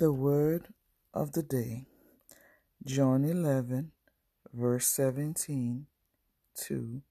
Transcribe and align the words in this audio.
The 0.00 0.10
word 0.10 0.68
of 1.12 1.32
the 1.32 1.42
day, 1.42 1.84
John 2.86 3.22
11, 3.22 3.92
verse 4.50 4.86
17 4.86 5.84
to 6.54 7.02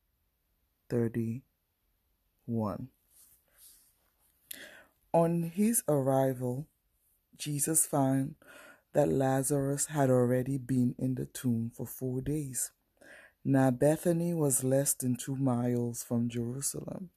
31. 0.90 2.88
On 5.14 5.44
his 5.44 5.84
arrival, 5.88 6.66
Jesus 7.38 7.86
found 7.86 8.34
that 8.94 9.08
Lazarus 9.08 9.86
had 9.86 10.10
already 10.10 10.58
been 10.58 10.96
in 10.98 11.14
the 11.14 11.28
tomb 11.28 11.71
for 11.76 11.86
four 11.86 12.21
days. 12.21 12.71
Now 13.46 13.70
Bethany 13.70 14.34
was 14.34 14.64
less 14.64 14.96
than 14.96 15.16
two 15.16 15.36
miles 15.36 16.02
from 16.02 16.28
Jerusalem, 16.28 17.12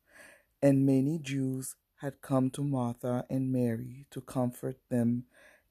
and 0.60 0.84
many 0.84 1.18
Jews 1.18 1.76
had 2.02 2.20
come 2.20 2.50
to 2.50 2.62
Martha 2.62 3.24
and 3.30 3.50
Mary 3.50 4.04
to 4.10 4.20
comfort 4.20 4.76
them 4.90 5.24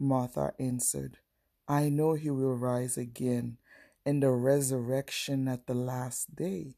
Martha 0.00 0.54
answered, 0.58 1.18
I 1.68 1.90
know 1.90 2.14
he 2.14 2.30
will 2.30 2.56
rise 2.56 2.96
again 2.96 3.58
in 4.06 4.20
the 4.20 4.30
resurrection 4.30 5.46
at 5.46 5.66
the 5.66 5.74
last 5.74 6.34
day. 6.34 6.76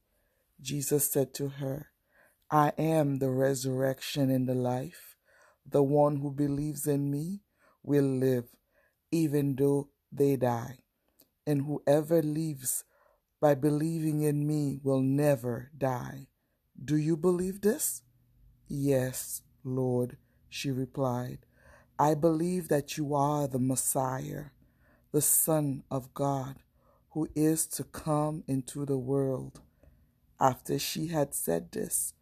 Jesus 0.60 1.08
said 1.08 1.32
to 1.34 1.48
her, 1.48 1.86
I 2.50 2.72
am 2.76 3.20
the 3.20 3.30
resurrection 3.30 4.28
and 4.28 4.48
the 4.48 4.54
life. 4.54 5.16
The 5.64 5.84
one 5.84 6.16
who 6.16 6.32
believes 6.32 6.86
in 6.88 7.12
me 7.12 7.42
will 7.84 8.04
live, 8.04 8.46
even 9.12 9.54
though 9.54 9.90
they 10.10 10.34
die. 10.34 10.78
And 11.46 11.62
whoever 11.62 12.22
lives 12.22 12.82
by 13.40 13.54
believing 13.54 14.22
in 14.22 14.46
me 14.46 14.80
will 14.82 15.00
never 15.00 15.70
die. 15.78 16.26
Do 16.84 16.96
you 16.96 17.16
believe 17.16 17.60
this? 17.60 18.02
Yes, 18.66 19.42
Lord, 19.62 20.16
she 20.48 20.72
replied. 20.72 21.46
I 22.02 22.14
believe 22.14 22.66
that 22.66 22.98
you 22.98 23.14
are 23.14 23.46
the 23.46 23.60
Messiah, 23.60 24.46
the 25.12 25.20
Son 25.20 25.84
of 25.88 26.12
God, 26.14 26.56
who 27.10 27.28
is 27.36 27.64
to 27.76 27.84
come 27.84 28.42
into 28.48 28.84
the 28.84 28.98
world. 28.98 29.60
After 30.40 30.80
she 30.80 31.06
had 31.06 31.32
said 31.32 31.70
this, 31.70 32.14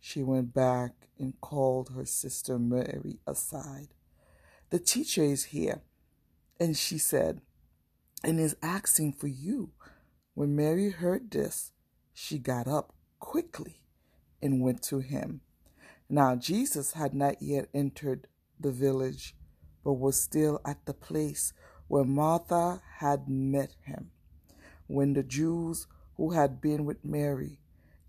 she 0.00 0.22
went 0.22 0.54
back 0.54 1.10
and 1.18 1.38
called 1.42 1.90
her 1.90 2.06
sister 2.06 2.58
Mary 2.58 3.18
aside. 3.26 3.88
The 4.70 4.78
teacher 4.78 5.24
is 5.24 5.44
here. 5.44 5.82
And 6.58 6.74
she 6.74 6.96
said, 6.96 7.42
and 8.24 8.40
is 8.40 8.56
asking 8.62 9.12
for 9.12 9.28
you. 9.28 9.72
When 10.32 10.56
Mary 10.56 10.88
heard 10.88 11.30
this, 11.30 11.72
she 12.14 12.38
got 12.38 12.66
up 12.66 12.94
quickly 13.20 13.82
and 14.40 14.62
went 14.62 14.80
to 14.84 15.00
him. 15.00 15.42
Now 16.08 16.34
Jesus 16.34 16.92
had 16.92 17.12
not 17.12 17.42
yet 17.42 17.68
entered 17.74 18.26
the 18.60 18.70
village, 18.70 19.34
but 19.84 19.94
was 19.94 20.20
still 20.20 20.60
at 20.64 20.84
the 20.86 20.94
place 20.94 21.52
where 21.86 22.04
Martha 22.04 22.82
had 22.98 23.28
met 23.28 23.74
him. 23.82 24.10
When 24.86 25.14
the 25.14 25.22
Jews 25.22 25.86
who 26.16 26.32
had 26.32 26.60
been 26.60 26.84
with 26.84 27.04
Mary 27.04 27.60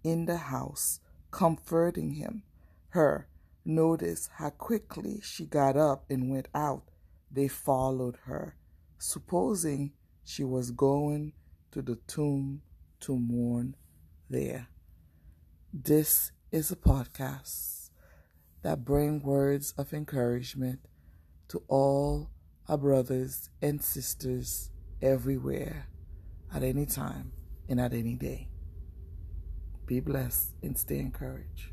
in 0.03 0.25
the 0.25 0.37
house, 0.37 0.99
comforting 1.31 2.13
him, 2.13 2.43
her, 2.89 3.27
noticed 3.63 4.29
how 4.35 4.49
quickly 4.49 5.19
she 5.21 5.45
got 5.45 5.77
up 5.77 6.05
and 6.09 6.29
went 6.29 6.47
out, 6.55 6.83
they 7.31 7.47
followed 7.47 8.17
her, 8.25 8.55
supposing 8.97 9.91
she 10.23 10.43
was 10.43 10.71
going 10.71 11.33
to 11.71 11.81
the 11.81 11.97
tomb 12.07 12.61
to 12.99 13.17
mourn 13.17 13.75
there. 14.29 14.67
This 15.71 16.31
is 16.51 16.71
a 16.71 16.75
podcast 16.75 17.78
that 18.61 18.85
bring 18.85 19.21
words 19.21 19.73
of 19.77 19.93
encouragement 19.93 20.79
to 21.49 21.63
all 21.67 22.29
our 22.67 22.77
brothers 22.77 23.49
and 23.61 23.81
sisters 23.81 24.69
everywhere, 25.01 25.87
at 26.53 26.63
any 26.63 26.85
time 26.85 27.31
and 27.67 27.79
at 27.79 27.93
any 27.93 28.15
day. 28.15 28.49
Be 29.85 29.99
blessed 29.99 30.51
and 30.61 30.77
stay 30.77 30.99
encouraged. 30.99 31.71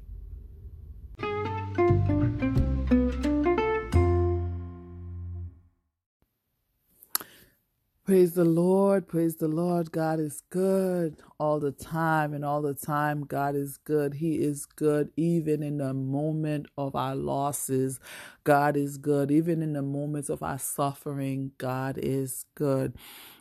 Praise 8.06 8.34
the 8.34 8.46
Lord. 8.46 9.08
Praise 9.08 9.36
the 9.36 9.48
Lord. 9.48 9.92
God 9.92 10.20
is 10.20 10.42
good 10.50 11.18
all 11.40 11.60
the 11.60 11.72
time, 11.72 12.34
and 12.34 12.44
all 12.44 12.62
the 12.62 12.74
time, 12.74 13.22
God 13.24 13.56
is 13.56 13.78
good. 13.78 14.16
He 14.16 14.36
is 14.36 14.66
good 14.66 15.12
even 15.16 15.62
in 15.62 15.78
the 15.78 15.94
moment 15.94 16.68
of 16.78 16.96
our 16.96 17.16
losses. 17.16 18.00
God 18.44 18.76
is 18.76 18.98
good. 18.98 19.30
Even 19.32 19.62
in 19.62 19.74
the 19.74 19.82
moments 19.82 20.30
of 20.30 20.42
our 20.42 20.58
suffering, 20.58 21.52
God 21.58 21.98
is 21.98 22.46
good. 22.56 22.94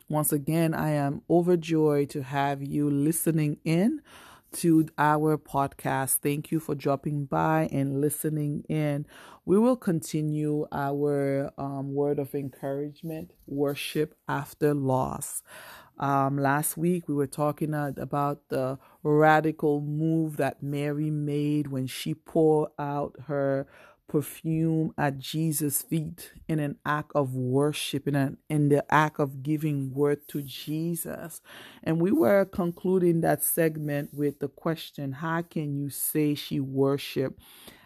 Once 0.09 0.34
again, 0.34 0.76
I 0.76 0.92
am 0.92 1.24
overjoyed 1.30 2.12
to 2.12 2.24
have 2.24 2.64
you 2.64 2.90
listening 2.90 3.59
in 3.66 4.02
to 4.55 4.88
our 4.97 5.38
podcast. 5.38 6.17
Thank 6.19 6.51
you 6.51 6.59
for 6.59 6.75
dropping 6.75 7.25
by 7.25 7.67
and 7.71 7.99
listening 7.99 8.63
in. 8.69 9.05
We 9.45 9.59
will 9.59 9.75
continue 9.75 10.66
our 10.71 11.51
um, 11.57 11.93
word 11.93 12.19
of 12.19 12.33
encouragement, 12.33 13.31
worship 13.47 14.16
after 14.27 14.73
loss. 14.73 15.43
Um, 15.97 16.38
last 16.38 16.77
week, 16.77 17.07
we 17.07 17.13
were 17.13 17.27
talking 17.27 17.73
about 17.73 18.49
the 18.49 18.79
radical 19.03 19.81
move 19.81 20.38
that 20.38 20.63
Mary 20.63 21.09
made 21.09 21.67
when 21.67 21.87
she 21.87 22.13
poured 22.13 22.69
out 22.79 23.16
her 23.27 23.67
perfume 24.07 24.93
at 24.97 25.19
Jesus' 25.19 25.81
feet 25.81 26.33
in 26.47 26.59
an 26.59 26.77
act 26.85 27.11
of 27.16 27.35
worship, 27.35 28.07
in, 28.07 28.16
an, 28.16 28.38
in 28.49 28.69
the 28.69 28.85
act 28.93 29.19
of 29.19 29.43
giving 29.43 29.93
word 29.93 30.27
to 30.29 30.41
Jesus. 30.41 31.41
And 31.83 32.01
we 32.01 32.11
were 32.11 32.45
concluding 32.45 33.21
that 33.21 33.43
segment 33.43 34.13
with 34.13 34.39
the 34.39 34.49
question 34.49 35.13
How 35.13 35.41
can 35.43 35.75
you 35.75 35.89
say 35.89 36.35
she 36.35 36.59
worshiped 36.59 37.41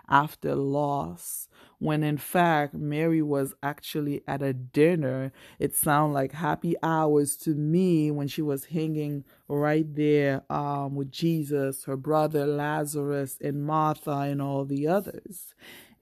after 0.09 0.55
loss? 0.55 1.47
When 1.79 2.03
in 2.03 2.17
fact, 2.17 2.73
Mary 2.73 3.21
was 3.21 3.53
actually 3.63 4.21
at 4.27 4.41
a 4.41 4.53
dinner. 4.53 5.31
It 5.59 5.75
sounded 5.75 6.13
like 6.13 6.33
happy 6.33 6.75
hours 6.83 7.37
to 7.37 7.51
me 7.51 8.11
when 8.11 8.27
she 8.27 8.41
was 8.41 8.65
hanging 8.65 9.25
right 9.47 9.85
there 9.95 10.43
um, 10.49 10.95
with 10.95 11.11
Jesus, 11.11 11.85
her 11.85 11.97
brother 11.97 12.45
Lazarus, 12.47 13.37
and 13.41 13.65
Martha, 13.65 14.11
and 14.11 14.41
all 14.41 14.65
the 14.65 14.87
others. 14.87 15.53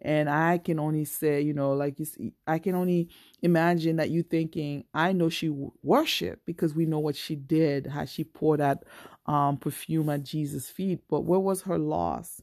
And 0.02 0.30
I 0.30 0.60
can 0.60 0.80
only 0.80 1.06
say, 1.06 1.42
you 1.42 1.54
know, 1.54 1.74
like 1.74 2.00
you 2.00 2.06
see, 2.06 2.34
I 2.46 2.60
can 2.60 2.76
only 2.76 3.10
imagine 3.42 3.96
that 3.98 4.10
you 4.10 4.24
thinking, 4.24 4.84
I 4.94 5.12
know 5.12 5.30
she 5.30 5.50
worshiped 5.84 6.46
because 6.46 6.76
we 6.76 6.86
know 6.86 7.00
what 7.00 7.16
she 7.16 7.36
did, 7.36 7.88
how 7.88 8.06
she 8.06 8.24
poured 8.24 8.60
that 8.60 8.84
um, 9.26 9.58
perfume 9.58 10.10
at 10.10 10.24
Jesus' 10.24 10.70
feet. 10.70 11.02
But 11.10 11.22
where 11.22 11.40
was 11.40 11.64
her 11.64 11.78
loss? 11.78 12.42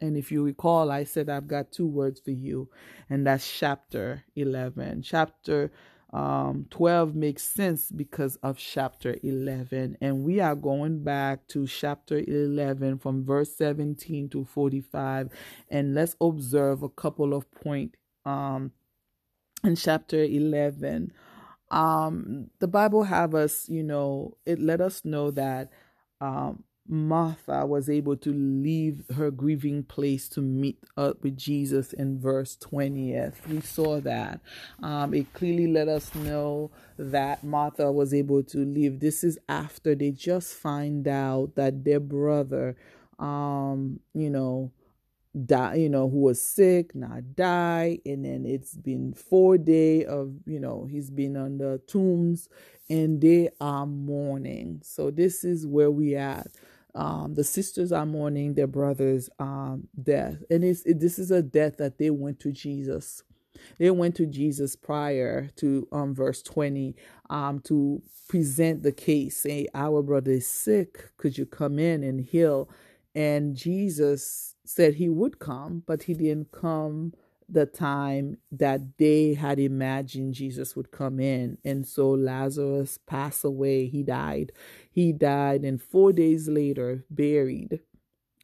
And 0.00 0.16
if 0.16 0.30
you 0.30 0.44
recall, 0.44 0.90
I 0.90 1.04
said 1.04 1.30
I've 1.30 1.48
got 1.48 1.72
two 1.72 1.86
words 1.86 2.20
for 2.20 2.30
you, 2.30 2.68
and 3.08 3.26
that's 3.26 3.50
chapter 3.50 4.24
11. 4.34 5.02
Chapter 5.02 5.70
um, 6.12 6.66
12 6.70 7.14
makes 7.14 7.42
sense 7.42 7.90
because 7.90 8.36
of 8.36 8.58
chapter 8.58 9.16
11. 9.22 9.98
And 10.00 10.24
we 10.24 10.40
are 10.40 10.54
going 10.54 11.02
back 11.02 11.46
to 11.48 11.66
chapter 11.66 12.22
11 12.26 12.98
from 12.98 13.24
verse 13.24 13.54
17 13.56 14.28
to 14.30 14.44
45. 14.44 15.30
And 15.68 15.94
let's 15.94 16.16
observe 16.20 16.82
a 16.82 16.88
couple 16.88 17.34
of 17.34 17.50
points 17.50 17.98
um, 18.24 18.72
in 19.64 19.76
chapter 19.76 20.22
11. 20.22 21.12
Um, 21.70 22.50
the 22.60 22.68
Bible 22.68 23.02
have 23.04 23.34
us, 23.34 23.68
you 23.68 23.82
know, 23.82 24.36
it 24.46 24.60
let 24.60 24.80
us 24.80 25.04
know 25.04 25.32
that 25.32 25.72
um, 26.20 26.62
Martha 26.88 27.66
was 27.66 27.88
able 27.88 28.16
to 28.16 28.32
leave 28.32 29.02
her 29.16 29.30
grieving 29.30 29.82
place 29.82 30.28
to 30.30 30.40
meet 30.40 30.78
up 30.96 31.22
with 31.22 31.36
Jesus 31.36 31.92
in 31.92 32.20
verse 32.20 32.56
20th. 32.56 33.46
We 33.48 33.60
saw 33.60 34.00
that. 34.00 34.40
Um, 34.82 35.14
it 35.14 35.32
clearly 35.32 35.66
let 35.66 35.88
us 35.88 36.14
know 36.14 36.70
that 36.98 37.42
Martha 37.44 37.90
was 37.90 38.14
able 38.14 38.42
to 38.44 38.58
leave. 38.58 39.00
This 39.00 39.24
is 39.24 39.38
after 39.48 39.94
they 39.94 40.10
just 40.12 40.54
find 40.54 41.06
out 41.08 41.54
that 41.56 41.84
their 41.84 42.00
brother, 42.00 42.76
um, 43.18 44.00
you 44.14 44.30
know, 44.30 44.70
die, 45.44 45.74
you 45.74 45.88
know, 45.88 46.08
who 46.08 46.20
was 46.20 46.40
sick, 46.40 46.94
not 46.94 47.34
die, 47.34 47.98
and 48.06 48.24
then 48.24 48.46
it's 48.46 48.74
been 48.74 49.12
four 49.12 49.58
day 49.58 50.04
of, 50.04 50.32
you 50.46 50.60
know, 50.60 50.86
he's 50.90 51.10
been 51.10 51.36
on 51.36 51.58
the 51.58 51.80
tombs, 51.86 52.48
and 52.88 53.20
they 53.20 53.50
are 53.60 53.86
mourning. 53.86 54.80
So 54.82 55.10
this 55.10 55.44
is 55.44 55.66
where 55.66 55.90
we 55.90 56.16
at. 56.16 56.46
Um, 56.96 57.36
the 57.36 57.44
sisters 57.44 57.92
are 57.92 58.06
mourning 58.06 58.54
their 58.54 58.68
brother's 58.68 59.30
um, 59.40 59.88
death, 60.02 60.36
and 60.50 60.64
it's 60.64 60.82
it, 60.86 61.00
this 61.00 61.18
is 61.20 61.30
a 61.32 61.42
death 61.42 61.78
that 61.78 61.98
they 61.98 62.10
went 62.10 62.40
to 62.42 62.52
Jesus. 62.52 63.22
They 63.78 63.90
went 63.92 64.16
to 64.16 64.26
Jesus 64.26 64.76
prior 64.76 65.50
to 65.56 65.88
um, 65.92 66.14
verse 66.14 66.42
20 66.42 66.96
um, 67.30 67.60
to 67.62 68.02
present 68.28 68.82
the 68.84 68.92
case, 68.92 69.38
say, 69.38 69.68
Our 69.74 70.02
brother 70.02 70.32
is 70.32 70.48
sick. 70.48 71.10
Could 71.18 71.38
you 71.38 71.46
come 71.46 71.78
in 71.78 72.04
and 72.04 72.20
heal? 72.20 72.70
And 73.14 73.56
Jesus 73.56 74.56
said 74.66 74.96
he 74.96 75.08
would 75.08 75.38
come, 75.40 75.84
but 75.86 76.04
he 76.04 76.14
didn't 76.14 76.52
come 76.52 77.14
the 77.48 77.66
time 77.66 78.38
that 78.50 78.80
they 78.98 79.34
had 79.34 79.58
imagined 79.58 80.34
Jesus 80.34 80.74
would 80.74 80.90
come 80.90 81.20
in. 81.20 81.58
And 81.64 81.86
so 81.86 82.10
Lazarus 82.10 82.98
passed 83.06 83.44
away. 83.44 83.86
He 83.86 84.02
died. 84.02 84.52
He 84.90 85.12
died, 85.12 85.62
and 85.62 85.80
four 85.80 86.12
days 86.12 86.48
later, 86.48 87.04
buried. 87.10 87.80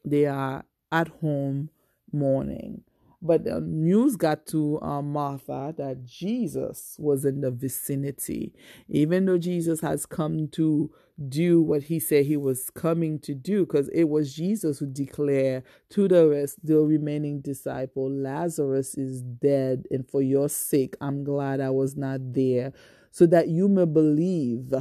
They 0.05 0.27
are 0.27 0.65
at 0.91 1.09
home 1.09 1.71
mourning. 2.13 2.85
But 3.25 3.45
the 3.45 3.61
news 3.61 4.17
got 4.17 4.47
to 4.49 4.81
uh, 4.83 5.01
Martha 5.01 5.73
that 5.79 6.05
Jesus 6.05 6.97
was 6.99 7.25
in 7.25 7.41
the 7.41 7.53
vicinity. 7.53 8.53
Even 8.89 9.27
though 9.27 9.39
Jesus 9.39 9.81
has 9.81 10.07
come 10.07 10.49
to 10.49 10.91
do 11.29 11.63
what 11.63 11.85
he 11.85 12.01
said 12.01 12.27
he 12.27 12.37
was 12.37 12.69
coming 12.71 13.21
to 13.21 13.35
do, 13.35 13.65
because 13.65 13.89
it 13.91 14.09
was 14.09 14.35
Jesus 14.35 14.81
who 14.81 14.87
declared 14.87 15.63
to 15.91 16.09
the 16.09 16.27
rest, 16.29 16.59
the 16.67 16.79
remaining 16.79 17.41
disciple, 17.41 18.11
Lazarus 18.11 18.99
is 18.99 19.23
dead, 19.23 19.87
and 19.93 20.09
for 20.09 20.21
your 20.21 20.49
sake, 20.49 20.97
I'm 21.01 21.23
glad 21.23 21.61
I 21.61 21.71
was 21.71 21.97
not 21.97 22.33
there, 22.33 22.73
so 23.13 23.27
that 23.27 23.49
you 23.49 23.69
may 23.69 23.85
believe. 23.85 24.73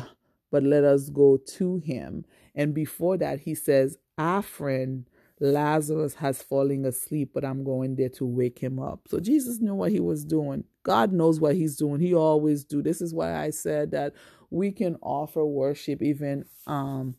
But 0.51 0.63
let 0.63 0.83
us 0.83 1.09
go 1.09 1.37
to 1.37 1.77
him. 1.77 2.25
And 2.55 2.73
before 2.73 3.17
that, 3.17 3.41
he 3.41 3.55
says, 3.55 3.97
Our 4.17 4.41
friend 4.41 5.05
Lazarus 5.41 6.15
has 6.15 6.41
fallen 6.41 6.85
asleep, 6.85 7.31
but 7.33 7.43
I'm 7.43 7.63
going 7.63 7.95
there 7.95 8.09
to 8.09 8.25
wake 8.25 8.59
him 8.59 8.79
up. 8.79 9.07
So 9.07 9.19
Jesus 9.19 9.59
knew 9.59 9.75
what 9.75 9.91
he 9.91 9.99
was 9.99 10.23
doing. 10.23 10.65
God 10.83 11.11
knows 11.11 11.39
what 11.39 11.55
he's 11.55 11.77
doing. 11.77 11.99
He 11.99 12.13
always 12.13 12.63
do. 12.63 12.83
This 12.83 13.01
is 13.01 13.13
why 13.13 13.35
I 13.35 13.49
said 13.49 13.91
that 13.91 14.13
we 14.51 14.71
can 14.71 14.97
offer 15.01 15.45
worship 15.45 16.01
even 16.03 16.45
um 16.67 17.15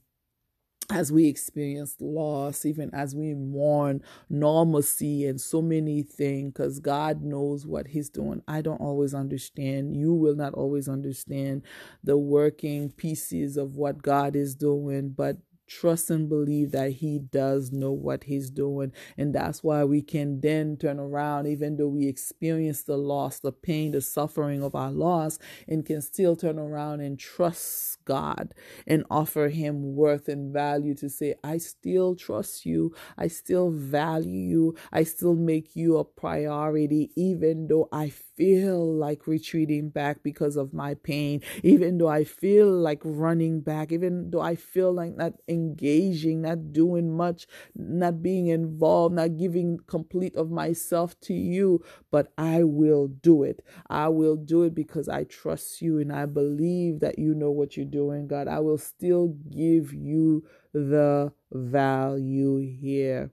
as 0.90 1.10
we 1.12 1.26
experience 1.26 1.96
loss, 2.00 2.66
even 2.66 2.90
as 2.94 3.14
we 3.14 3.34
mourn 3.34 4.02
normalcy 4.28 5.26
and 5.26 5.40
so 5.40 5.62
many 5.62 6.02
things, 6.02 6.52
because 6.52 6.80
God 6.80 7.22
knows 7.22 7.66
what 7.66 7.88
He's 7.88 8.10
doing. 8.10 8.42
I 8.46 8.62
don't 8.62 8.80
always 8.80 9.14
understand. 9.14 9.96
You 9.96 10.14
will 10.14 10.36
not 10.36 10.54
always 10.54 10.88
understand 10.88 11.62
the 12.04 12.18
working 12.18 12.90
pieces 12.90 13.56
of 13.56 13.76
what 13.76 14.02
God 14.02 14.36
is 14.36 14.54
doing, 14.54 15.10
but 15.10 15.38
trust 15.80 16.10
and 16.10 16.28
believe 16.28 16.72
that 16.72 16.92
he 16.92 17.18
does 17.18 17.72
know 17.72 17.92
what 17.92 18.24
he's 18.24 18.50
doing. 18.50 18.92
And 19.16 19.34
that's 19.34 19.62
why 19.62 19.84
we 19.84 20.02
can 20.02 20.40
then 20.40 20.76
turn 20.76 20.98
around 20.98 21.46
even 21.46 21.76
though 21.76 21.88
we 21.88 22.06
experience 22.06 22.82
the 22.82 22.96
loss 22.96 23.40
the 23.40 23.52
pain 23.52 23.92
the 23.92 24.00
suffering 24.00 24.62
of 24.62 24.74
our 24.74 24.90
loss 24.90 25.38
and 25.68 25.84
can 25.84 26.02
still 26.02 26.36
turn 26.36 26.58
around 26.58 27.00
and 27.00 27.18
trust 27.18 27.98
god 28.04 28.54
and 28.86 29.04
offer 29.10 29.48
him 29.48 29.94
worth 29.94 30.28
and 30.28 30.52
value 30.52 30.94
to 30.94 31.08
say 31.08 31.34
i 31.44 31.58
still 31.58 32.14
trust 32.14 32.66
you. 32.66 32.94
I 33.16 33.28
still 33.28 33.70
value 33.70 34.40
you. 34.40 34.74
I 34.92 35.04
still 35.04 35.34
make 35.34 35.74
you 35.76 35.96
a 35.98 36.04
priority 36.04 37.10
even 37.16 37.68
though 37.68 37.88
i 37.92 38.08
feel 38.42 38.94
like 38.94 39.26
retreating 39.26 39.88
back 39.88 40.22
because 40.22 40.56
of 40.56 40.74
my 40.74 40.94
pain 40.94 41.40
even 41.62 41.98
though 41.98 42.08
i 42.08 42.24
feel 42.24 42.68
like 42.68 43.00
running 43.04 43.60
back 43.60 43.92
even 43.92 44.30
though 44.30 44.40
i 44.40 44.56
feel 44.56 44.92
like 44.92 45.14
not 45.16 45.34
engaging, 45.48 46.42
not 46.42 46.72
doing 46.72 47.14
much, 47.16 47.46
not 47.74 48.22
being 48.22 48.48
involved, 48.48 49.14
not 49.14 49.36
giving 49.36 49.78
complete 49.86 50.34
of 50.36 50.50
myself 50.50 51.18
to 51.20 51.34
you, 51.34 51.82
but 52.10 52.32
I 52.38 52.64
will 52.64 53.08
do 53.08 53.42
it. 53.42 53.64
I 53.88 54.08
will 54.08 54.36
do 54.36 54.62
it 54.64 54.74
because 54.74 55.08
I 55.08 55.24
trust 55.24 55.82
you 55.82 55.98
and 55.98 56.12
I 56.12 56.26
believe 56.26 57.00
that 57.00 57.18
you 57.18 57.34
know 57.34 57.50
what 57.50 57.76
you're 57.76 57.86
doing, 57.86 58.26
God. 58.26 58.48
I 58.48 58.60
will 58.60 58.78
still 58.78 59.36
give 59.50 59.92
you 59.92 60.44
the 60.72 61.32
value 61.52 62.58
here. 62.58 63.30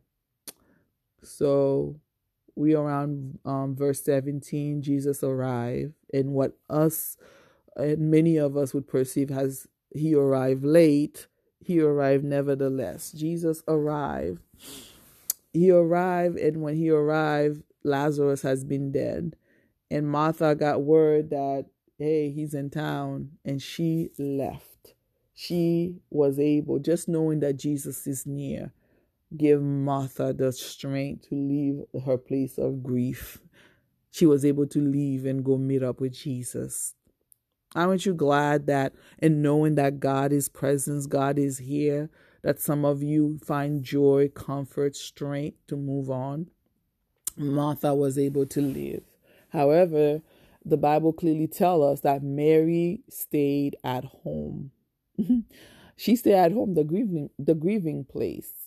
So 1.24 2.00
we 2.60 2.76
around 2.76 3.40
um, 3.46 3.76
verse 3.76 4.04
17. 4.04 4.82
Jesus 4.82 5.24
arrived, 5.24 5.94
and 6.14 6.32
what 6.32 6.58
us 6.70 7.18
and 7.76 8.12
many 8.12 8.38
of 8.38 8.58
us 8.58 8.74
would 8.74 8.88
perceive 8.88 9.32
as 9.32 9.68
he 9.96 10.14
arrived 10.14 10.64
late 10.64 11.28
he 11.70 11.82
arrived 11.82 12.24
nevertheless. 12.24 13.12
Jesus 13.12 13.62
arrived. 13.68 14.42
He 15.54 15.70
arrived, 15.72 16.38
and 16.38 16.62
when 16.62 16.76
he 16.76 16.90
arrived, 16.90 17.64
Lazarus 17.84 18.42
has 18.42 18.64
been 18.64 18.92
dead. 18.92 19.36
And 19.92 20.10
Martha 20.10 20.56
got 20.56 20.82
word 20.82 21.30
that, 21.32 21.66
hey, 21.98 22.32
he's 22.32 22.54
in 22.54 22.70
town, 22.70 23.32
and 23.44 23.62
she 23.62 24.10
left. 24.18 24.94
She 25.34 25.98
was 26.10 26.40
able, 26.40 26.80
just 26.80 27.08
knowing 27.08 27.40
that 27.42 27.58
Jesus 27.58 28.08
is 28.08 28.26
near, 28.26 28.74
give 29.36 29.62
Martha 29.62 30.34
the 30.34 30.52
strength 30.52 31.30
to 31.30 31.36
leave 31.36 31.84
her 32.06 32.18
place 32.18 32.58
of 32.58 32.84
grief. 32.84 33.40
She 34.12 34.26
was 34.26 34.44
able 34.44 34.68
to 34.68 34.80
leave 34.80 35.26
and 35.26 35.44
go 35.44 35.58
meet 35.58 35.84
up 35.84 36.02
with 36.02 36.14
Jesus. 36.14 36.96
Aren't 37.76 38.06
you 38.06 38.16
glad 38.16 38.66
that 38.66 38.94
in 39.20 39.42
knowing 39.44 39.76
that 39.76 40.00
God 40.00 40.34
is 40.34 40.50
present, 40.50 41.08
God 41.10 41.38
is 41.38 41.60
here, 41.60 42.10
that 42.42 42.60
some 42.60 42.84
of 42.84 43.04
you 43.04 43.40
find 43.46 43.84
joy, 43.84 44.30
comfort, 44.30 44.96
strength 44.96 45.58
to 45.68 45.76
move 45.76 46.10
on? 46.10 46.48
Martha 47.38 47.94
was 47.94 48.18
able 48.18 48.48
to 48.48 48.62
live. 48.62 49.04
However, 49.50 50.22
the 50.66 50.78
Bible 50.78 51.14
clearly 51.14 51.48
tells 51.48 51.84
us 51.94 52.02
that 52.02 52.24
Mary 52.24 53.02
stayed 53.10 53.76
at 53.84 54.04
home. 54.04 54.72
she 55.96 56.16
stayed 56.16 56.34
at 56.34 56.52
home, 56.52 56.74
the 56.74 56.84
grieving, 56.84 57.30
the 57.38 57.56
grieving 57.56 58.04
place. 58.04 58.59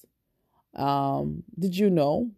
Um, 0.75 1.45
did 1.59 1.77
you 1.77 1.91
know 1.91 2.31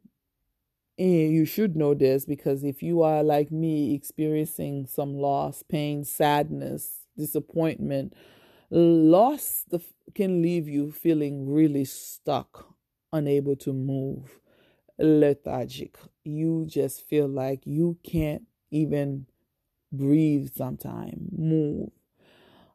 you 0.97 1.45
should 1.45 1.77
know 1.77 1.95
this 1.95 2.25
because 2.25 2.63
if 2.63 2.83
you 2.83 3.03
are 3.03 3.23
like 3.23 3.51
me, 3.51 3.95
experiencing 3.95 4.87
some 4.87 5.15
loss, 5.15 5.63
pain, 5.63 6.05
sadness, 6.05 7.01
disappointment, 7.17 8.15
loss 8.71 9.65
can 10.15 10.43
leave 10.43 10.69
you 10.69 10.93
feeling 10.93 11.51
really 11.53 11.85
stuck, 11.85 12.75
unable 13.13 13.57
to 13.57 13.73
move, 13.73 14.41
lethargic. 14.99 15.97
You 16.25 16.67
just 16.69 17.07
feel 17.09 17.29
like 17.29 17.63
you 17.67 17.99
can't 18.05 18.45
even 18.71 19.27
breathe 19.93 20.51
sometimes, 20.57 21.31
move. 21.37 21.91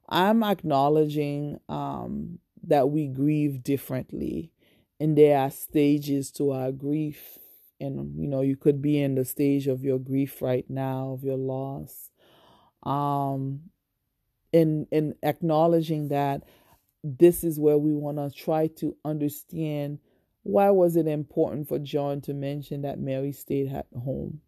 I'm 0.09 0.43
acknowledging 0.43 1.59
um, 1.69 2.39
that 2.63 2.89
we 2.89 3.07
grieve 3.07 3.63
differently, 3.63 4.51
and 4.99 5.17
there 5.17 5.39
are 5.39 5.51
stages 5.51 6.31
to 6.33 6.51
our 6.51 6.71
grief. 6.71 7.37
And 7.79 8.19
you 8.21 8.27
know 8.27 8.41
you 8.41 8.57
could 8.57 8.81
be 8.81 9.01
in 9.01 9.15
the 9.15 9.23
stage 9.23 9.67
of 9.67 9.83
your 9.83 9.99
grief 9.99 10.41
right 10.41 10.69
now 10.69 11.11
of 11.13 11.23
your 11.23 11.37
loss. 11.37 12.09
Um 12.83 13.61
in 14.51 14.87
in 14.91 15.15
acknowledging 15.23 16.09
that 16.09 16.43
this 17.03 17.43
is 17.43 17.59
where 17.59 17.77
we 17.77 17.93
want 17.93 18.17
to 18.17 18.29
try 18.37 18.67
to 18.67 18.95
understand 19.05 19.99
why 20.43 20.69
was 20.69 20.95
it 20.95 21.07
important 21.07 21.67
for 21.67 21.79
John 21.79 22.21
to 22.21 22.33
mention 22.33 22.81
that 22.81 22.99
Mary 22.99 23.31
stayed 23.31 23.71
at 23.71 23.87
home. 23.93 24.41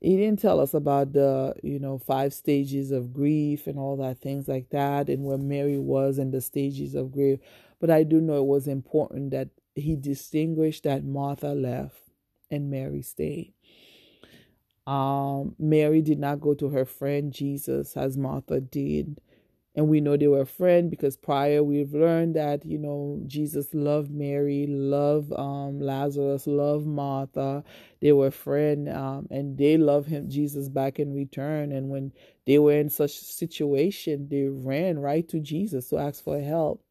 He 0.00 0.16
didn't 0.16 0.40
tell 0.40 0.60
us 0.60 0.74
about 0.74 1.12
the 1.12 1.54
you 1.62 1.78
know 1.78 1.98
five 1.98 2.34
stages 2.34 2.90
of 2.90 3.12
grief 3.12 3.66
and 3.66 3.78
all 3.78 3.96
that 3.98 4.18
things 4.20 4.48
like 4.48 4.70
that 4.70 5.08
and 5.08 5.24
where 5.24 5.38
Mary 5.38 5.78
was 5.78 6.18
in 6.18 6.30
the 6.32 6.40
stages 6.40 6.94
of 6.94 7.12
grief. 7.12 7.38
But 7.80 7.90
I 7.90 8.02
do 8.02 8.20
know 8.20 8.38
it 8.38 8.46
was 8.46 8.68
important 8.68 9.30
that 9.30 9.48
he 9.74 9.96
distinguished 9.96 10.84
that 10.84 11.04
Martha 11.04 11.48
left 11.48 11.96
and 12.50 12.70
Mary 12.70 13.02
stayed. 13.02 13.54
Um, 14.86 15.54
Mary 15.58 16.02
did 16.02 16.18
not 16.18 16.40
go 16.40 16.54
to 16.54 16.68
her 16.70 16.84
friend 16.84 17.32
Jesus 17.32 17.96
as 17.96 18.16
Martha 18.16 18.60
did. 18.60 19.20
And 19.74 19.88
we 19.88 20.02
know 20.02 20.18
they 20.18 20.28
were 20.28 20.44
friends 20.44 20.90
because 20.90 21.16
prior 21.16 21.62
we've 21.62 21.94
learned 21.94 22.36
that, 22.36 22.66
you 22.66 22.76
know, 22.76 23.22
Jesus 23.26 23.72
loved 23.72 24.10
Mary, 24.10 24.66
loved 24.68 25.32
um, 25.32 25.80
Lazarus, 25.80 26.46
loved 26.46 26.86
Martha. 26.86 27.64
They 28.02 28.12
were 28.12 28.30
friends 28.30 28.90
um, 28.94 29.28
and 29.30 29.56
they 29.56 29.78
loved 29.78 30.08
him, 30.08 30.28
Jesus, 30.28 30.68
back 30.68 30.98
in 30.98 31.14
return. 31.14 31.72
And 31.72 31.88
when 31.88 32.12
they 32.46 32.58
were 32.58 32.72
in 32.74 32.90
such 32.90 33.12
situation, 33.12 34.28
they 34.28 34.46
ran 34.48 34.98
right 34.98 35.26
to 35.30 35.40
Jesus 35.40 35.88
to 35.88 35.96
ask 35.96 36.22
for 36.22 36.38
help. 36.38 36.84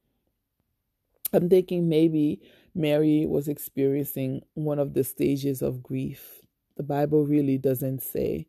I'm 1.34 1.50
thinking 1.50 1.88
maybe 1.88 2.42
Mary 2.74 3.26
was 3.26 3.48
experiencing 3.48 4.42
one 4.54 4.80
of 4.80 4.94
the 4.94 5.04
stages 5.04 5.62
of 5.62 5.84
grief. 5.84 6.42
The 6.78 6.84
Bible 6.84 7.26
really 7.26 7.58
doesn't 7.58 8.02
say, 8.02 8.48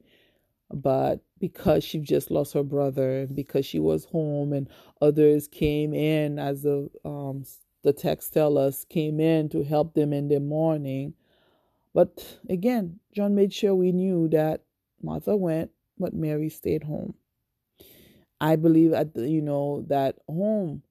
but 0.73 1.21
because 1.39 1.83
she 1.85 1.99
just 1.99 2.31
lost 2.31 2.55
her 2.55 2.63
brother 2.63 3.21
and 3.23 3.35
because 3.35 3.67
she 3.67 3.81
was 3.81 4.05
home 4.07 4.53
and 4.53 4.69
others 5.01 5.49
came 5.49 5.93
in 5.93 6.39
as 6.39 6.63
the 6.63 6.89
um, 7.05 7.45
the 7.83 7.93
text 7.93 8.33
tell 8.33 8.57
us 8.57 8.85
came 8.85 9.19
in 9.19 9.49
to 9.49 9.65
help 9.65 9.95
them 9.95 10.13
in 10.13 10.29
their 10.29 10.41
mourning. 10.41 11.15
But 11.93 12.39
again 12.49 13.01
john 13.13 13.35
made 13.35 13.53
sure 13.53 13.75
we 13.75 13.93
knew 13.93 14.29
that 14.29 14.63
martha 15.03 15.37
went 15.37 15.71
but 15.99 16.15
mary 16.15 16.49
stayed 16.49 16.85
home. 16.85 17.15
I 18.41 18.57
believe 18.57 18.93
at 18.93 19.15
the, 19.15 19.29
you 19.29 19.43
know 19.43 19.85
that 19.89 20.17
home 20.29 20.83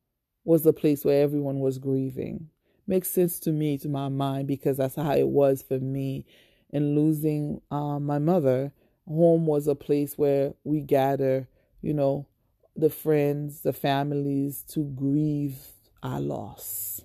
was 0.43 0.63
the 0.63 0.73
place 0.73 1.03
where 1.03 1.23
everyone 1.23 1.59
was 1.59 1.79
grieving 1.79 2.49
makes 2.91 3.09
sense 3.09 3.39
to 3.39 3.53
me 3.53 3.77
to 3.77 3.87
my 3.87 4.09
mind 4.09 4.49
because 4.49 4.75
that's 4.75 4.95
how 4.95 5.15
it 5.15 5.29
was 5.29 5.61
for 5.61 5.79
me 5.79 6.25
in 6.71 6.93
losing 6.93 7.61
um, 7.71 8.05
my 8.05 8.19
mother 8.19 8.73
home 9.07 9.45
was 9.45 9.65
a 9.65 9.75
place 9.75 10.17
where 10.17 10.53
we 10.65 10.81
gather, 10.81 11.47
you 11.81 11.93
know, 11.93 12.27
the 12.75 12.89
friends, 12.89 13.61
the 13.61 13.71
families 13.71 14.63
to 14.63 14.83
grieve 14.83 15.55
our 16.03 16.19
loss. 16.19 17.01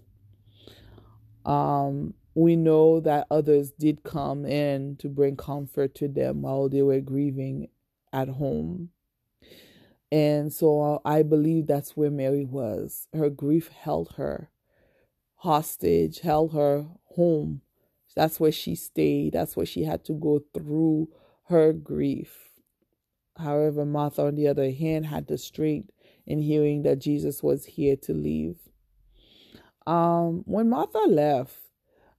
Um, 1.45 2.15
we 2.35 2.57
know 2.57 2.99
that 2.99 3.29
others 3.31 3.71
did 3.71 4.03
come 4.03 4.45
in 4.45 4.97
to 4.97 5.09
bring 5.09 5.37
comfort 5.37 5.95
to 5.97 6.09
them 6.09 6.43
while 6.43 6.69
they 6.69 6.83
were 6.83 7.01
grieving 7.01 7.69
at 8.13 8.29
home. 8.29 8.91
And 10.11 10.53
so 10.53 11.01
I 11.05 11.23
believe 11.23 11.69
that's 11.69 11.97
where 11.97 12.11
Mary 12.11 12.45
was. 12.45 13.07
Her 13.13 13.31
grief 13.31 13.69
held 13.69 14.15
her 14.17 14.51
hostage, 15.47 16.21
held 16.21 16.53
her 16.53 16.87
home. 17.15 17.63
That's 18.17 18.41
where 18.41 18.53
she 18.53 18.75
stayed. 18.75 19.35
That's 19.35 19.57
where 19.57 19.65
she 19.65 19.85
had 19.85 20.05
to 20.07 20.13
go 20.13 20.43
through 20.53 21.09
her 21.45 21.73
grief. 21.73 22.51
However, 23.39 23.85
Martha, 23.85 24.23
on 24.23 24.35
the 24.35 24.49
other 24.49 24.73
hand, 24.73 25.07
had 25.07 25.29
the 25.29 25.39
strength 25.39 25.91
in 26.27 26.41
hearing 26.41 26.83
that 26.83 26.99
Jesus 26.99 27.43
was 27.43 27.65
here 27.65 27.95
to 27.97 28.13
leave. 28.13 28.57
Um, 29.87 30.43
when 30.47 30.69
Martha 30.69 30.99
left, 31.07 31.55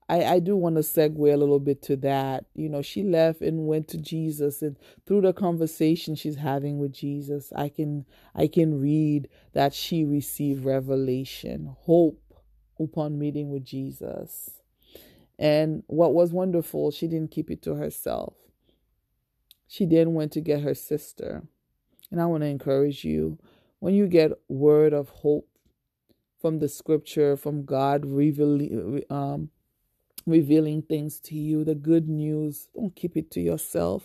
I, 0.08 0.24
I 0.24 0.40
do 0.40 0.56
want 0.56 0.76
to 0.78 0.82
segue 0.84 1.34
a 1.34 1.36
little 1.36 1.60
bit 1.60 1.82
to 1.84 1.98
that. 1.98 2.46
You 2.54 2.70
know, 2.70 2.82
she 2.82 3.04
left 3.04 3.42
and 3.42 3.68
went 3.68 3.90
to 3.90 3.98
Jesus, 3.98 4.62
and 4.62 4.78
through 5.06 5.22
the 5.22 5.34
conversation 5.34 6.16
she's 6.16 6.38
having 6.38 6.78
with 6.78 6.94
Jesus, 6.94 7.52
I 7.54 7.68
can 7.68 8.06
I 8.34 8.48
can 8.48 8.80
read 8.80 9.28
that 9.52 9.74
she 9.74 10.06
received 10.06 10.64
revelation, 10.64 11.76
hope 11.82 12.22
upon 12.80 13.20
meeting 13.20 13.50
with 13.50 13.66
Jesus. 13.66 14.52
And 15.40 15.84
what 15.88 16.14
was 16.14 16.32
wonderful, 16.32 16.92
she 16.92 17.08
didn't 17.08 17.32
keep 17.32 17.52
it 17.52 17.62
to 17.64 17.76
herself. 17.76 18.34
She 19.68 19.86
then 19.86 20.14
went 20.14 20.32
to 20.34 20.42
get 20.42 20.62
her 20.62 20.74
sister. 20.74 21.44
And 22.12 22.22
I 22.22 22.26
want 22.26 22.44
to 22.44 22.48
encourage 22.48 23.04
you 23.04 23.38
when 23.80 23.94
you 23.94 24.08
get 24.08 24.32
word 24.48 24.94
of 24.94 25.10
hope 25.10 25.48
from 26.42 26.60
the 26.60 26.70
scripture, 26.70 27.36
from 27.36 27.66
God 27.66 28.06
revealing, 28.06 29.04
um, 29.10 29.50
revealing 30.26 30.82
things 30.82 31.20
to 31.22 31.36
you, 31.36 31.64
the 31.64 31.76
good 31.76 32.08
news, 32.08 32.70
don't 32.76 32.96
keep 32.96 33.18
it 33.18 33.30
to 33.32 33.42
yourself. 33.42 34.04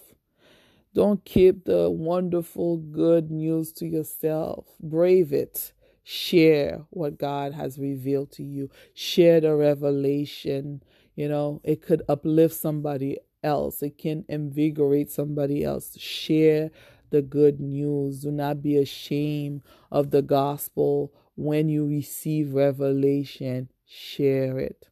Don't 0.95 1.25
keep 1.25 1.64
the 1.64 1.88
wonderful 1.88 2.76
good 2.76 3.31
news 3.31 3.73
to 3.75 3.87
yourself. 3.87 4.67
Brave 4.81 5.33
it. 5.33 5.73
Share 6.04 6.85
what 6.90 7.18
God 7.18 7.52
has 7.54 7.78
revealed 7.78 8.32
to 8.32 8.42
you. 8.42 8.71
Share 8.94 9.40
the 9.40 9.54
revelation. 9.54 10.82
You 11.14 11.28
know, 11.28 11.61
it 11.64 11.82
could 11.82 12.02
uplift 12.09 12.54
somebody 12.54 13.18
else. 13.42 13.82
It 13.82 13.99
can 13.99 14.25
invigorate 14.28 15.11
somebody 15.11 15.64
else. 15.64 15.97
Share 15.99 16.71
the 17.11 17.23
good 17.23 17.61
news. 17.61 18.23
Do 18.23 18.30
not 18.32 18.62
be 18.62 18.76
ashamed 18.78 19.62
of 19.90 20.11
the 20.11 20.23
gospel. 20.23 21.12
When 21.37 21.68
you 21.68 21.87
receive 21.87 22.54
revelation, 22.54 23.68
share 23.87 24.59
it. 24.59 24.88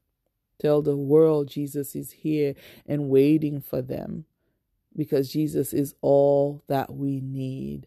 Tell 0.60 0.82
the 0.82 0.96
world 0.96 1.48
Jesus 1.48 1.96
is 1.96 2.12
here 2.12 2.54
and 2.86 3.08
waiting 3.08 3.60
for 3.60 3.82
them 3.82 4.26
because 4.96 5.32
Jesus 5.32 5.72
is 5.72 5.94
all 6.02 6.62
that 6.68 6.94
we 6.94 7.20
need. 7.20 7.86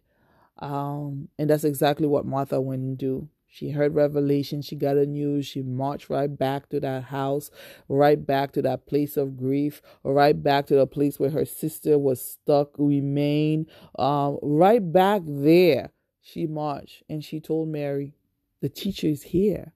Um, 0.59 1.29
and 1.37 1.49
that's 1.49 1.63
exactly 1.63 2.07
what 2.07 2.25
Martha 2.25 2.61
went 2.61 2.81
and 2.81 2.97
do. 2.97 3.29
She 3.47 3.69
heard 3.69 3.93
revelation. 3.93 4.63
She 4.63 4.75
got 4.75 4.97
a 4.97 5.05
news. 5.05 5.45
She 5.45 5.61
marched 5.61 6.09
right 6.09 6.35
back 6.35 6.69
to 6.69 6.79
that 6.79 7.03
house, 7.03 7.51
right 7.87 8.25
back 8.25 8.51
to 8.53 8.63
that 8.63 8.87
place 8.87 9.15
of 9.15 9.37
grief, 9.37 9.79
right 10.03 10.41
back 10.41 10.65
to 10.67 10.75
the 10.75 10.87
place 10.87 11.19
where 11.19 11.29
her 11.29 11.45
sister 11.45 11.99
was 11.99 12.19
stuck, 12.19 12.71
remained. 12.79 13.69
Um, 13.99 14.39
right 14.41 14.79
back 14.79 15.21
there, 15.25 15.91
she 16.19 16.47
marched 16.47 17.03
and 17.07 17.23
she 17.23 17.39
told 17.39 17.67
Mary, 17.67 18.15
The 18.61 18.69
teacher 18.69 19.05
is 19.05 19.21
here 19.21 19.73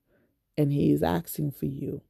and 0.58 0.72
he 0.72 0.92
is 0.92 1.04
asking 1.04 1.52
for 1.52 1.68
you. 1.68 2.02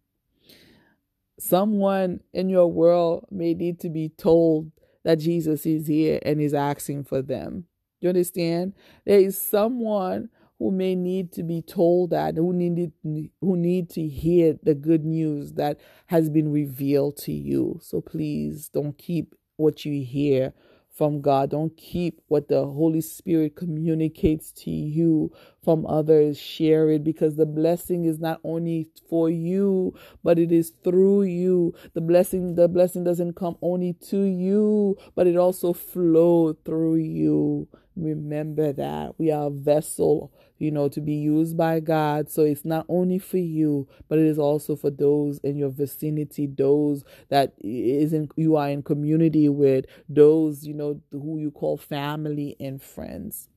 Someone 1.38 2.22
in 2.32 2.48
your 2.48 2.72
world 2.72 3.26
may 3.30 3.54
need 3.54 3.82
to 3.82 3.90
be 3.90 4.08
told 4.08 4.72
that 5.04 5.20
Jesus 5.20 5.66
is 5.66 5.88
here 5.88 6.20
and 6.24 6.40
is 6.40 6.54
asking 6.54 7.04
for 7.04 7.22
them. 7.22 7.66
You 8.00 8.10
understand? 8.10 8.74
There 9.06 9.20
is 9.20 9.38
someone 9.38 10.30
who 10.60 10.72
may 10.72 10.96
need 10.96 11.32
to 11.34 11.44
be 11.44 11.62
told 11.62 12.10
that, 12.12 12.36
who 12.36 12.54
need 12.54 12.92
who 13.04 13.58
need 13.58 13.90
to 13.92 14.08
hear 14.08 14.58
the 14.64 14.74
good 14.74 15.06
news 15.06 15.54
that 15.54 15.80
has 16.08 16.30
been 16.30 16.52
revealed 16.52 17.18
to 17.18 17.32
you. 17.32 17.80
So 17.82 18.02
please 18.02 18.70
don't 18.70 18.98
keep 18.98 19.36
what 19.58 19.86
you 19.86 20.04
hear 20.04 20.54
from 20.98 21.22
God. 21.22 21.52
Don't 21.52 21.78
keep 21.78 22.22
what 22.28 22.48
the 22.48 22.66
Holy 22.66 23.02
Spirit 23.02 23.56
communicates 23.56 24.52
to 24.54 24.72
you 24.72 25.32
from 25.64 25.86
others. 25.86 26.40
Share 26.40 26.90
it 26.90 27.04
because 27.04 27.36
the 27.36 27.46
blessing 27.46 28.06
is 28.06 28.20
not 28.20 28.40
only 28.44 28.88
for 29.08 29.30
you, 29.30 29.94
but 30.24 30.40
it 30.40 30.52
is 30.52 30.74
through 30.84 31.24
you. 31.24 31.76
The 31.94 32.02
blessing, 32.02 32.56
the 32.56 32.68
blessing 32.68 33.04
doesn't 33.04 33.36
come 33.36 33.58
only 33.62 33.94
to 34.10 34.22
you, 34.24 34.98
but 35.14 35.28
it 35.28 35.38
also 35.38 35.72
flows 35.72 36.56
through 36.66 36.96
you. 36.96 37.68
Remember 37.98 38.72
that 38.74 39.16
we 39.18 39.32
are 39.32 39.48
a 39.48 39.52
vessel 39.52 40.32
you 40.60 40.72
know, 40.72 40.90
to 40.90 41.02
be 41.02 41.14
used 41.14 41.56
by 41.56 41.80
God. 41.80 42.30
So 42.30 42.44
it's 42.44 42.66
not 42.66 42.86
only 42.90 43.20
for 43.20 43.38
you, 43.38 43.88
but 44.08 44.20
it 44.20 44.26
is 44.26 44.40
also 44.40 44.76
for 44.76 44.90
those 44.90 45.40
in 45.40 45.58
your 45.58 45.70
vicinity, 45.70 46.48
those 46.48 47.04
that 47.30 47.54
isn't 47.62 48.32
you 48.36 48.56
are 48.56 48.70
in 48.70 48.84
community 48.84 49.50
with, 49.50 49.86
those, 50.10 50.66
you 50.66 50.74
know, 50.74 51.02
who 51.12 51.40
you 51.40 51.52
call 51.52 51.78
family 51.78 52.56
and 52.60 52.82
friends. 52.82 53.50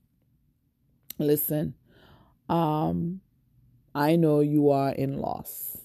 Listen, 1.18 1.74
um, 2.48 3.20
I 3.94 4.16
know 4.16 4.40
you 4.40 4.70
are 4.70 4.90
in 4.90 5.18
loss. 5.18 5.78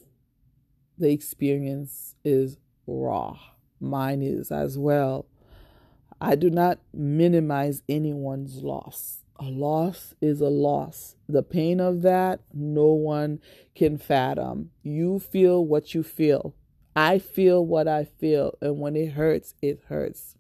The 0.98 1.12
experience 1.12 2.16
is 2.24 2.58
raw. 2.88 3.38
Mine 3.80 4.22
is 4.22 4.52
as 4.52 4.78
well. 4.78 5.26
I 6.20 6.36
do 6.36 6.50
not 6.50 6.80
minimize 6.94 7.84
anyone's 7.90 8.64
loss 8.64 9.26
a 9.40 9.46
loss 9.46 10.14
is 10.22 10.42
a 10.42 10.50
loss. 10.50 11.16
The 11.28 11.44
pain 11.44 11.80
of 11.80 12.02
that, 12.04 12.42
no 12.54 12.88
one 12.88 13.40
can 13.74 13.98
fathom. 13.98 14.72
You 14.84 15.20
feel 15.20 15.66
what 15.66 15.94
you 15.94 16.04
feel. 16.04 16.56
I 16.96 17.20
feel 17.20 17.66
what 17.66 17.88
I 17.88 18.06
feel. 18.06 18.58
And 18.62 18.80
when 18.80 18.96
it 18.96 19.14
hurts, 19.14 19.54
it 19.62 19.82
hurts. 19.88 20.36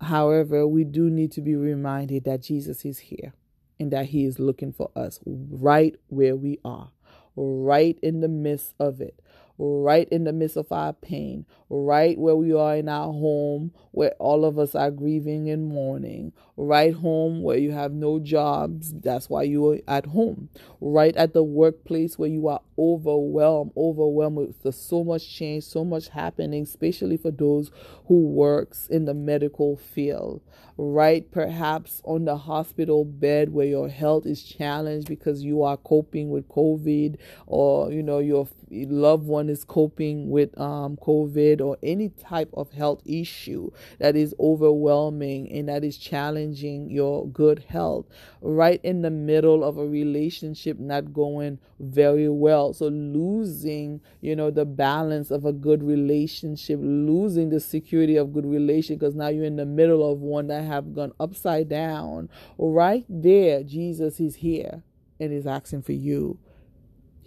However, 0.00 0.66
we 0.66 0.84
do 0.84 1.10
need 1.10 1.32
to 1.32 1.40
be 1.40 1.54
reminded 1.54 2.24
that 2.24 2.42
Jesus 2.42 2.84
is 2.84 2.98
here 2.98 3.32
and 3.78 3.92
that 3.92 4.06
he 4.06 4.24
is 4.24 4.38
looking 4.38 4.72
for 4.72 4.90
us 4.96 5.20
right 5.24 5.94
where 6.08 6.34
we 6.34 6.58
are, 6.64 6.90
right 7.36 7.98
in 8.02 8.20
the 8.20 8.28
midst 8.28 8.74
of 8.80 9.00
it 9.00 9.20
right 9.58 10.08
in 10.10 10.24
the 10.24 10.32
midst 10.32 10.56
of 10.56 10.70
our 10.70 10.92
pain, 10.92 11.44
right 11.68 12.16
where 12.16 12.36
we 12.36 12.52
are 12.52 12.76
in 12.76 12.88
our 12.88 13.12
home, 13.12 13.72
where 13.90 14.12
all 14.18 14.44
of 14.44 14.58
us 14.58 14.74
are 14.74 14.90
grieving 14.90 15.50
and 15.50 15.68
mourning, 15.68 16.32
right 16.56 16.94
home 16.94 17.42
where 17.42 17.58
you 17.58 17.72
have 17.72 17.92
no 17.92 18.18
jobs, 18.20 18.92
that's 18.94 19.28
why 19.28 19.42
you 19.42 19.72
are 19.72 19.78
at 19.88 20.06
home, 20.06 20.48
right 20.80 21.16
at 21.16 21.34
the 21.34 21.42
workplace 21.42 22.18
where 22.18 22.28
you 22.28 22.46
are 22.48 22.60
overwhelmed, 22.78 23.72
overwhelmed 23.76 24.36
with 24.36 24.74
so 24.74 25.02
much 25.02 25.28
change, 25.28 25.64
so 25.64 25.84
much 25.84 26.08
happening, 26.08 26.62
especially 26.62 27.16
for 27.16 27.32
those 27.32 27.70
who 28.06 28.26
works 28.28 28.86
in 28.88 29.04
the 29.04 29.14
medical 29.14 29.76
field, 29.76 30.40
right 30.76 31.30
perhaps 31.32 32.00
on 32.04 32.24
the 32.24 32.36
hospital 32.36 33.04
bed 33.04 33.52
where 33.52 33.66
your 33.66 33.88
health 33.88 34.24
is 34.24 34.44
challenged 34.44 35.08
because 35.08 35.42
you 35.42 35.64
are 35.64 35.76
coping 35.76 36.30
with 36.30 36.48
COVID 36.48 37.16
or 37.46 37.90
you 37.90 38.02
know 38.02 38.20
your 38.20 38.46
loved 38.70 39.26
one 39.26 39.47
is 39.48 39.64
coping 39.64 40.30
with 40.30 40.58
um, 40.58 40.96
COVID 40.96 41.60
or 41.60 41.76
any 41.82 42.08
type 42.10 42.50
of 42.54 42.72
health 42.72 43.02
issue 43.04 43.70
that 43.98 44.16
is 44.16 44.34
overwhelming 44.40 45.50
and 45.52 45.68
that 45.68 45.84
is 45.84 45.96
challenging 45.96 46.90
your 46.90 47.28
good 47.28 47.64
health, 47.68 48.06
right 48.40 48.80
in 48.82 49.02
the 49.02 49.10
middle 49.10 49.64
of 49.64 49.78
a 49.78 49.86
relationship 49.86 50.78
not 50.78 51.12
going 51.12 51.58
very 51.80 52.28
well. 52.28 52.72
So 52.72 52.88
losing, 52.88 54.00
you 54.20 54.34
know, 54.34 54.50
the 54.50 54.64
balance 54.64 55.30
of 55.30 55.44
a 55.44 55.52
good 55.52 55.82
relationship, 55.82 56.78
losing 56.82 57.50
the 57.50 57.60
security 57.60 58.16
of 58.16 58.32
good 58.32 58.46
relation 58.46 58.96
because 58.96 59.14
now 59.14 59.28
you're 59.28 59.44
in 59.44 59.56
the 59.56 59.66
middle 59.66 60.10
of 60.10 60.20
one 60.20 60.48
that 60.48 60.64
have 60.64 60.94
gone 60.94 61.12
upside 61.20 61.68
down. 61.68 62.28
Right 62.58 63.04
there, 63.08 63.62
Jesus 63.62 64.20
is 64.20 64.36
here 64.36 64.82
and 65.20 65.32
is 65.32 65.46
asking 65.46 65.82
for 65.82 65.92
you 65.92 66.38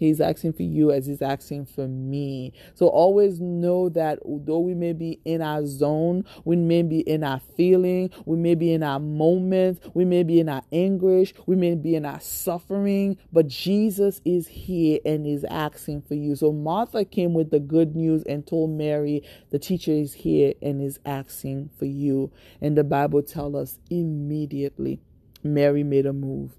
He's 0.06 0.20
asking 0.20 0.54
for 0.54 0.62
you 0.62 0.90
as 0.90 1.06
he's 1.06 1.22
asking 1.22 1.66
for 1.66 1.86
me. 1.86 2.52
So 2.74 2.88
always 2.88 3.40
know 3.40 3.88
that 3.90 4.18
though 4.24 4.58
we 4.58 4.74
may 4.74 4.92
be 4.92 5.20
in 5.24 5.42
our 5.42 5.64
zone, 5.64 6.24
we 6.44 6.56
may 6.56 6.82
be 6.82 7.00
in 7.00 7.22
our 7.22 7.40
feeling, 7.56 8.10
we 8.24 8.36
may 8.36 8.54
be 8.54 8.72
in 8.72 8.82
our 8.82 8.98
moment, 8.98 9.80
we 9.94 10.04
may 10.04 10.22
be 10.22 10.40
in 10.40 10.48
our 10.48 10.62
anguish, 10.72 11.34
we 11.46 11.56
may 11.56 11.74
be 11.74 11.94
in 11.94 12.04
our 12.04 12.20
suffering, 12.20 13.16
but 13.32 13.46
Jesus 13.46 14.20
is 14.24 14.48
here 14.48 14.98
and 15.04 15.26
is 15.26 15.44
asking 15.44 16.02
for 16.02 16.14
you. 16.14 16.34
So 16.34 16.52
Martha 16.52 17.04
came 17.04 17.34
with 17.34 17.50
the 17.50 17.60
good 17.60 17.94
news 17.94 18.22
and 18.24 18.46
told 18.46 18.70
Mary, 18.70 19.22
the 19.50 19.58
teacher 19.58 19.92
is 19.92 20.12
here 20.12 20.54
and 20.62 20.82
is 20.82 20.98
asking 21.04 21.70
for 21.78 21.84
you. 21.84 22.32
And 22.60 22.76
the 22.76 22.84
Bible 22.84 23.22
tells 23.22 23.54
us 23.54 23.78
immediately 23.90 25.00
Mary 25.44 25.84
made 25.84 26.06
a 26.06 26.12
move. 26.12 26.52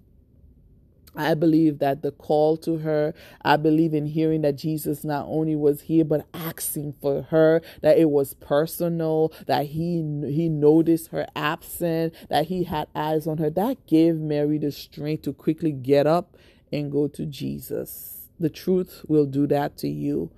I 1.16 1.34
believe 1.36 1.80
that 1.80 2.02
the 2.02 2.12
call 2.12 2.58
to 2.58 2.78
her, 2.78 3.14
I 3.44 3.58
believe 3.58 3.94
in 3.94 4.08
hearing 4.08 4.42
that 4.42 4.56
Jesus 4.56 5.04
not 5.04 5.26
only 5.28 5.56
was 5.56 5.82
here, 5.82 6.06
but 6.06 6.26
asking 6.34 6.96
for 7.02 7.24
her, 7.24 7.62
that 7.82 7.98
it 7.98 8.10
was 8.10 8.34
personal, 8.36 9.32
that 9.48 9.68
he 9.68 9.98
he 10.28 10.50
noticed 10.50 11.10
her 11.10 11.28
absence, 11.36 12.16
that 12.30 12.48
he 12.48 12.64
had 12.64 12.88
eyes 12.96 13.28
on 13.28 13.38
her. 13.38 13.50
That 13.50 13.86
gave 13.86 14.16
Mary 14.16 14.58
the 14.58 14.72
strength 14.72 15.24
to 15.24 15.34
quickly 15.34 15.72
get 15.72 16.08
up 16.08 16.36
and 16.72 16.92
go 16.92 17.08
to 17.08 17.26
Jesus. 17.26 18.30
The 18.40 18.50
truth 18.50 19.06
will 19.08 19.26
do 19.26 19.46
that 19.48 19.78
to 19.78 19.88
you. 19.88 20.32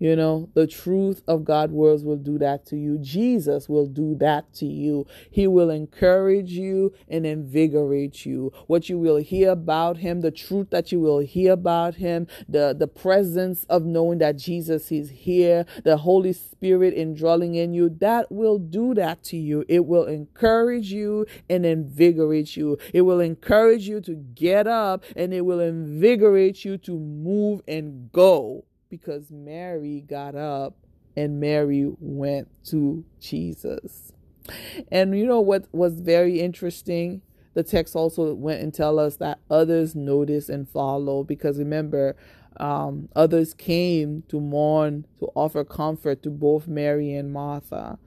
You 0.00 0.16
know, 0.16 0.48
the 0.54 0.66
truth 0.66 1.22
of 1.28 1.44
God's 1.44 1.74
words 1.74 2.04
will 2.04 2.16
do 2.16 2.38
that 2.38 2.64
to 2.66 2.76
you. 2.76 2.96
Jesus 2.96 3.68
will 3.68 3.86
do 3.86 4.14
that 4.14 4.50
to 4.54 4.66
you. 4.66 5.06
He 5.30 5.46
will 5.46 5.68
encourage 5.68 6.52
you 6.52 6.94
and 7.06 7.26
invigorate 7.26 8.24
you. 8.24 8.50
What 8.66 8.88
you 8.88 8.98
will 8.98 9.18
hear 9.18 9.50
about 9.50 9.98
him, 9.98 10.22
the 10.22 10.30
truth 10.30 10.70
that 10.70 10.90
you 10.90 11.00
will 11.00 11.18
hear 11.18 11.52
about 11.52 11.96
him, 11.96 12.28
the, 12.48 12.74
the 12.76 12.88
presence 12.88 13.64
of 13.64 13.84
knowing 13.84 14.18
that 14.20 14.38
Jesus 14.38 14.90
is 14.90 15.10
here, 15.10 15.66
the 15.84 15.98
Holy 15.98 16.32
Spirit 16.32 16.94
indwelling 16.94 17.54
in 17.54 17.74
you, 17.74 17.90
that 18.00 18.32
will 18.32 18.58
do 18.58 18.94
that 18.94 19.22
to 19.24 19.36
you. 19.36 19.66
It 19.68 19.84
will 19.84 20.04
encourage 20.04 20.90
you 20.90 21.26
and 21.50 21.66
invigorate 21.66 22.56
you. 22.56 22.78
It 22.94 23.02
will 23.02 23.20
encourage 23.20 23.86
you 23.86 24.00
to 24.00 24.14
get 24.14 24.66
up 24.66 25.04
and 25.14 25.34
it 25.34 25.42
will 25.42 25.60
invigorate 25.60 26.64
you 26.64 26.78
to 26.78 26.98
move 26.98 27.60
and 27.68 28.10
go 28.12 28.64
because 28.90 29.30
Mary 29.30 30.04
got 30.06 30.34
up 30.34 30.74
and 31.16 31.40
Mary 31.40 31.90
went 32.00 32.48
to 32.66 33.04
Jesus. 33.20 34.12
And 34.90 35.16
you 35.16 35.26
know 35.26 35.40
what 35.40 35.66
was 35.72 36.00
very 36.00 36.40
interesting? 36.40 37.22
The 37.54 37.62
text 37.62 37.96
also 37.96 38.34
went 38.34 38.62
and 38.62 38.74
tell 38.74 38.98
us 38.98 39.16
that 39.16 39.40
others 39.50 39.94
notice 39.94 40.48
and 40.48 40.68
follow 40.68 41.24
because 41.24 41.58
remember, 41.58 42.16
um, 42.58 43.08
others 43.16 43.54
came 43.54 44.22
to 44.28 44.40
mourn, 44.40 45.06
to 45.20 45.26
offer 45.34 45.64
comfort 45.64 46.22
to 46.24 46.30
both 46.30 46.68
Mary 46.68 47.14
and 47.14 47.32
Martha. 47.32 47.98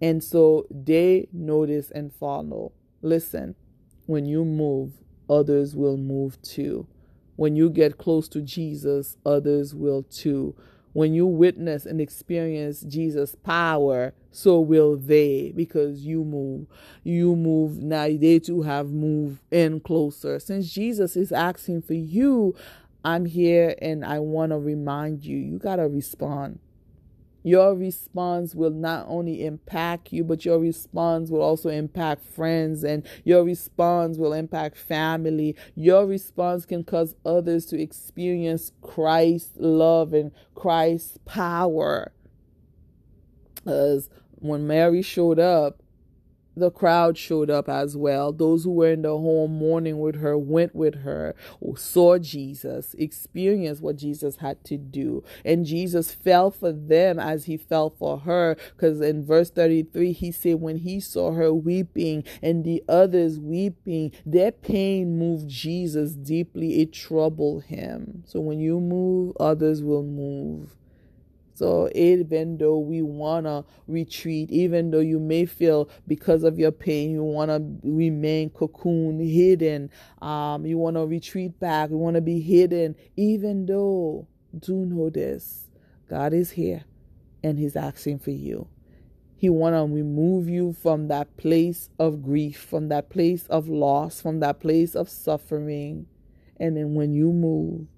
And 0.00 0.22
so 0.22 0.66
they 0.70 1.28
notice 1.32 1.90
and 1.90 2.12
follow. 2.12 2.72
Listen, 3.02 3.56
when 4.06 4.26
you 4.26 4.44
move, 4.44 4.92
others 5.28 5.74
will 5.74 5.96
move 5.96 6.40
too. 6.42 6.86
When 7.38 7.54
you 7.54 7.70
get 7.70 7.98
close 7.98 8.26
to 8.30 8.40
Jesus, 8.40 9.16
others 9.24 9.72
will 9.72 10.02
too. 10.02 10.56
When 10.92 11.14
you 11.14 11.24
witness 11.24 11.86
and 11.86 12.00
experience 12.00 12.80
Jesus' 12.80 13.36
power, 13.36 14.12
so 14.32 14.58
will 14.58 14.96
they 14.96 15.52
because 15.54 16.00
you 16.04 16.24
move. 16.24 16.66
You 17.04 17.36
move. 17.36 17.80
Now 17.80 18.08
they 18.08 18.40
too 18.40 18.62
have 18.62 18.88
moved 18.88 19.38
in 19.52 19.78
closer. 19.78 20.40
Since 20.40 20.72
Jesus 20.72 21.14
is 21.14 21.30
asking 21.30 21.82
for 21.82 21.94
you, 21.94 22.56
I'm 23.04 23.24
here 23.24 23.76
and 23.80 24.04
I 24.04 24.18
want 24.18 24.50
to 24.50 24.58
remind 24.58 25.24
you, 25.24 25.36
you 25.36 25.60
got 25.60 25.76
to 25.76 25.86
respond. 25.86 26.58
Your 27.42 27.74
response 27.74 28.54
will 28.54 28.70
not 28.70 29.06
only 29.08 29.44
impact 29.46 30.12
you, 30.12 30.24
but 30.24 30.44
your 30.44 30.58
response 30.58 31.30
will 31.30 31.40
also 31.40 31.68
impact 31.68 32.24
friends, 32.24 32.84
and 32.84 33.06
your 33.24 33.44
response 33.44 34.18
will 34.18 34.32
impact 34.32 34.76
family. 34.76 35.56
Your 35.74 36.04
response 36.04 36.66
can 36.66 36.84
cause 36.84 37.14
others 37.24 37.66
to 37.66 37.80
experience 37.80 38.72
Christ's 38.82 39.56
love 39.56 40.12
and 40.12 40.32
Christ's 40.54 41.18
power. 41.24 42.12
As 43.66 44.10
when 44.34 44.66
Mary 44.66 45.02
showed 45.02 45.38
up, 45.38 45.82
the 46.58 46.70
crowd 46.70 47.16
showed 47.16 47.50
up 47.50 47.68
as 47.68 47.96
well. 47.96 48.32
Those 48.32 48.64
who 48.64 48.72
were 48.72 48.92
in 48.92 49.02
the 49.02 49.16
home 49.16 49.58
mourning 49.58 49.98
with 49.98 50.16
her 50.16 50.36
went 50.36 50.74
with 50.74 51.02
her, 51.02 51.34
saw 51.76 52.18
Jesus, 52.18 52.94
experienced 52.98 53.82
what 53.82 53.96
Jesus 53.96 54.36
had 54.36 54.64
to 54.64 54.76
do. 54.76 55.22
And 55.44 55.64
Jesus 55.64 56.12
fell 56.12 56.50
for 56.50 56.72
them 56.72 57.18
as 57.18 57.44
he 57.44 57.56
fell 57.56 57.90
for 57.90 58.18
her. 58.20 58.56
Because 58.76 59.00
in 59.00 59.24
verse 59.24 59.50
33, 59.50 60.12
he 60.12 60.32
said, 60.32 60.60
when 60.60 60.76
he 60.78 61.00
saw 61.00 61.32
her 61.32 61.52
weeping 61.52 62.24
and 62.42 62.64
the 62.64 62.82
others 62.88 63.38
weeping, 63.38 64.12
their 64.26 64.52
pain 64.52 65.18
moved 65.18 65.48
Jesus 65.48 66.12
deeply. 66.12 66.80
It 66.80 66.92
troubled 66.92 67.64
him. 67.64 68.24
So 68.26 68.40
when 68.40 68.60
you 68.60 68.80
move, 68.80 69.36
others 69.38 69.82
will 69.82 70.02
move. 70.02 70.74
So 71.58 71.90
even 71.92 72.56
though 72.56 72.78
we 72.78 73.02
want 73.02 73.46
to 73.46 73.64
retreat, 73.88 74.48
even 74.52 74.92
though 74.92 75.00
you 75.00 75.18
may 75.18 75.44
feel 75.44 75.90
because 76.06 76.44
of 76.44 76.56
your 76.56 76.70
pain, 76.70 77.10
you 77.10 77.24
want 77.24 77.50
to 77.50 77.60
remain 77.82 78.50
cocoon, 78.50 79.18
hidden, 79.18 79.90
um, 80.22 80.64
you 80.64 80.78
want 80.78 80.94
to 80.94 81.04
retreat 81.04 81.58
back, 81.58 81.90
you 81.90 81.96
want 81.96 82.14
to 82.14 82.20
be 82.20 82.40
hidden, 82.40 82.94
even 83.16 83.66
though, 83.66 84.28
do 84.56 84.86
know 84.86 85.10
this, 85.10 85.66
God 86.08 86.32
is 86.32 86.52
here 86.52 86.84
and 87.42 87.58
he's 87.58 87.74
asking 87.74 88.20
for 88.20 88.30
you. 88.30 88.68
He 89.36 89.48
want 89.48 89.74
to 89.74 89.92
remove 89.92 90.48
you 90.48 90.72
from 90.72 91.08
that 91.08 91.36
place 91.36 91.90
of 91.98 92.22
grief, 92.22 92.60
from 92.60 92.88
that 92.90 93.10
place 93.10 93.48
of 93.48 93.68
loss, 93.68 94.20
from 94.20 94.38
that 94.40 94.60
place 94.60 94.94
of 94.94 95.08
suffering. 95.08 96.06
And 96.56 96.76
then 96.76 96.94
when 96.94 97.14
you 97.14 97.32
move, 97.32 97.88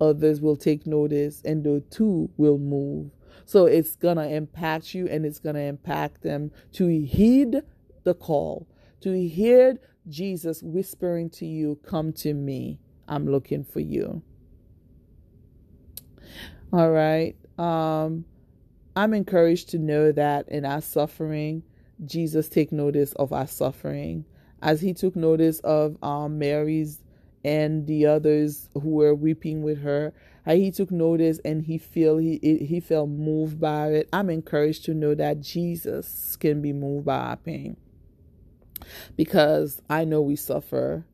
others 0.00 0.40
will 0.40 0.56
take 0.56 0.86
notice 0.86 1.42
and 1.44 1.64
the 1.64 1.82
two 1.90 2.30
will 2.36 2.58
move. 2.58 3.10
So 3.44 3.66
it's 3.66 3.96
going 3.96 4.16
to 4.16 4.28
impact 4.28 4.94
you 4.94 5.08
and 5.08 5.26
it's 5.26 5.38
going 5.38 5.56
to 5.56 5.62
impact 5.62 6.22
them 6.22 6.50
to 6.72 6.86
heed 6.86 7.62
the 8.04 8.14
call, 8.14 8.66
to 9.00 9.28
hear 9.28 9.78
Jesus 10.08 10.62
whispering 10.62 11.30
to 11.30 11.46
you, 11.46 11.78
Come 11.84 12.12
to 12.14 12.32
me. 12.34 12.78
I'm 13.08 13.26
looking 13.26 13.64
for 13.64 13.80
you. 13.80 14.22
All 16.72 16.90
right. 16.90 17.34
Um, 17.58 18.24
I'm 18.94 19.14
encouraged 19.14 19.70
to 19.70 19.78
know 19.78 20.12
that 20.12 20.48
in 20.48 20.64
our 20.64 20.80
suffering, 20.80 21.62
Jesus 22.04 22.48
take 22.48 22.72
notice 22.72 23.12
of 23.14 23.32
our 23.32 23.46
suffering, 23.46 24.24
as 24.62 24.80
he 24.80 24.94
took 24.94 25.16
notice 25.16 25.58
of 25.60 25.96
um, 26.02 26.38
Mary's 26.38 27.00
and 27.44 27.86
the 27.86 28.06
others 28.06 28.68
who 28.74 28.90
were 28.90 29.14
weeping 29.14 29.62
with 29.62 29.80
her. 29.82 30.12
How 30.44 30.54
he 30.54 30.70
took 30.70 30.90
notice 30.90 31.38
and 31.44 31.62
he 31.62 31.78
feel 31.78 32.18
he 32.18 32.38
he 32.38 32.80
felt 32.80 33.08
moved 33.08 33.60
by 33.60 33.88
it. 33.88 34.08
I'm 34.12 34.30
encouraged 34.30 34.84
to 34.86 34.94
know 34.94 35.14
that 35.14 35.40
jesus 35.40 36.36
can 36.36 36.62
be 36.62 36.72
moved 36.72 37.06
by 37.06 37.18
our 37.18 37.36
pain. 37.36 37.76
Because 39.16 39.80
i 39.88 40.04
know 40.04 40.20
we 40.20 40.36
suffer 40.36 41.04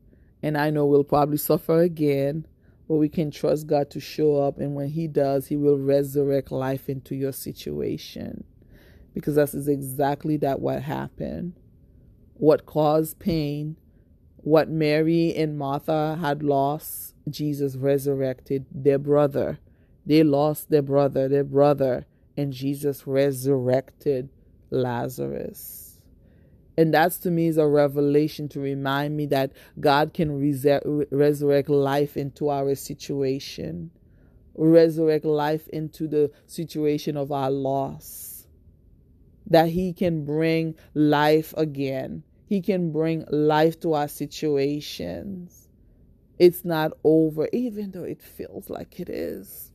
and 0.41 0.57
i 0.57 0.69
know 0.69 0.85
we'll 0.85 1.03
probably 1.03 1.37
suffer 1.37 1.81
again 1.81 2.47
but 2.87 2.95
we 2.95 3.09
can 3.09 3.31
trust 3.31 3.67
god 3.67 3.89
to 3.91 3.99
show 3.99 4.37
up 4.37 4.59
and 4.59 4.73
when 4.73 4.87
he 4.87 5.07
does 5.07 5.47
he 5.47 5.57
will 5.57 5.77
resurrect 5.77 6.51
life 6.51 6.89
into 6.89 7.15
your 7.15 7.33
situation. 7.33 8.43
Because 9.13 9.35
that's 9.35 9.55
exactly 9.55 10.37
that 10.37 10.59
what 10.59 10.83
happened. 10.83 11.53
What 12.35 12.65
caused 12.67 13.17
pain 13.17 13.77
what 14.47 14.69
Mary 14.69 15.35
and 15.35 15.57
Martha 15.57 16.17
had 16.21 16.41
lost, 16.41 17.13
Jesus 17.29 17.75
resurrected 17.75 18.65
their 18.71 18.97
brother. 18.97 19.59
They 20.05 20.23
lost 20.23 20.69
their 20.69 20.81
brother, 20.81 21.27
their 21.27 21.43
brother, 21.43 22.05
and 22.37 22.53
Jesus 22.53 23.05
resurrected 23.05 24.29
Lazarus. 24.69 25.99
And 26.77 26.93
that's 26.93 27.17
to 27.19 27.31
me 27.31 27.47
is 27.47 27.57
a 27.57 27.67
revelation 27.67 28.47
to 28.49 28.61
remind 28.61 29.17
me 29.17 29.25
that 29.25 29.51
God 29.81 30.13
can 30.13 30.39
resurrect 30.39 31.67
life 31.69 32.15
into 32.15 32.47
our 32.47 32.73
situation. 32.75 33.91
resurrect 34.55 35.25
life 35.25 35.67
into 35.69 36.07
the 36.07 36.31
situation 36.45 37.17
of 37.17 37.31
our 37.31 37.51
loss. 37.51 38.47
That 39.45 39.69
He 39.69 39.93
can 39.93 40.25
bring 40.25 40.75
life 40.93 41.53
again. 41.57 42.23
He 42.47 42.61
can 42.61 42.91
bring 42.93 43.25
life 43.29 43.77
to 43.81 43.93
our 43.93 44.07
situations. 44.07 45.67
It's 46.39 46.63
not 46.63 46.93
over, 47.03 47.49
even 47.51 47.91
though 47.91 48.05
it 48.05 48.21
feels 48.21 48.69
like 48.69 49.01
it 49.01 49.09
is. 49.09 49.73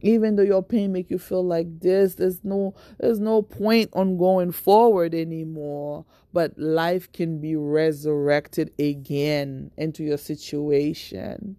Even 0.00 0.34
though 0.34 0.42
your 0.42 0.62
pain 0.62 0.92
make 0.92 1.10
you 1.10 1.18
feel 1.18 1.44
like 1.44 1.80
this 1.80 2.14
there's 2.14 2.44
no 2.44 2.74
there's 2.98 3.18
no 3.18 3.42
point 3.42 3.90
on 3.92 4.16
going 4.16 4.50
forward 4.52 5.14
anymore. 5.14 6.04
But 6.32 6.58
life 6.58 7.10
can 7.12 7.40
be 7.40 7.54
resurrected 7.56 8.72
again 8.78 9.70
into 9.76 10.02
your 10.02 10.18
situation 10.18 11.56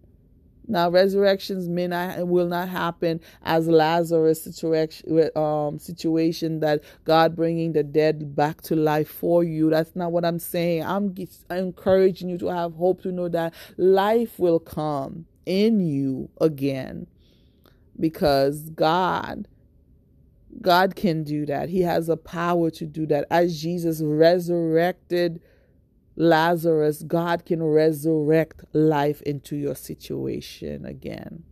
now 0.70 0.90
resurrections 0.90 1.68
may 1.68 1.88
not 1.88 2.28
will 2.28 2.48
not 2.48 2.70
happen 2.70 3.20
as 3.44 3.68
lazarus 3.68 4.44
situation 4.44 5.30
um 5.36 5.78
situation 5.80 6.60
that 6.60 6.82
god 7.04 7.36
bringing 7.36 7.74
the 7.74 7.84
dead 7.84 8.36
back 8.36 8.62
to 8.62 8.76
life 8.76 9.10
for 9.10 9.44
you 9.44 9.70
that's 9.70 9.96
not 9.96 10.12
what 10.12 10.24
i'm 10.24 10.40
saying 10.40 10.84
i'm 10.84 11.14
encouraging 11.50 12.30
you 12.30 12.38
to 12.38 12.48
have 12.48 12.74
hope 12.76 13.02
to 13.02 13.12
know 13.12 13.28
that 13.28 13.54
life 13.78 14.40
will 14.40 14.60
come 14.60 15.26
in 15.46 15.80
you 15.80 16.30
again 16.40 17.08
because 18.00 18.70
God 18.70 19.48
God 20.62 20.96
can 20.96 21.24
do 21.24 21.46
that. 21.46 21.70
He 21.70 21.82
has 21.82 22.10
a 22.10 22.18
power 22.18 22.72
to 22.72 22.86
do 22.86 23.06
that. 23.08 23.26
As 23.30 23.62
Jesus 23.62 24.02
resurrected 24.02 25.42
Lazarus, 26.20 27.02
God 27.02 27.46
can 27.46 27.64
resurrect 27.64 28.66
life 28.74 29.22
into 29.22 29.56
your 29.56 29.74
situation 29.74 30.86
again. 30.86 31.44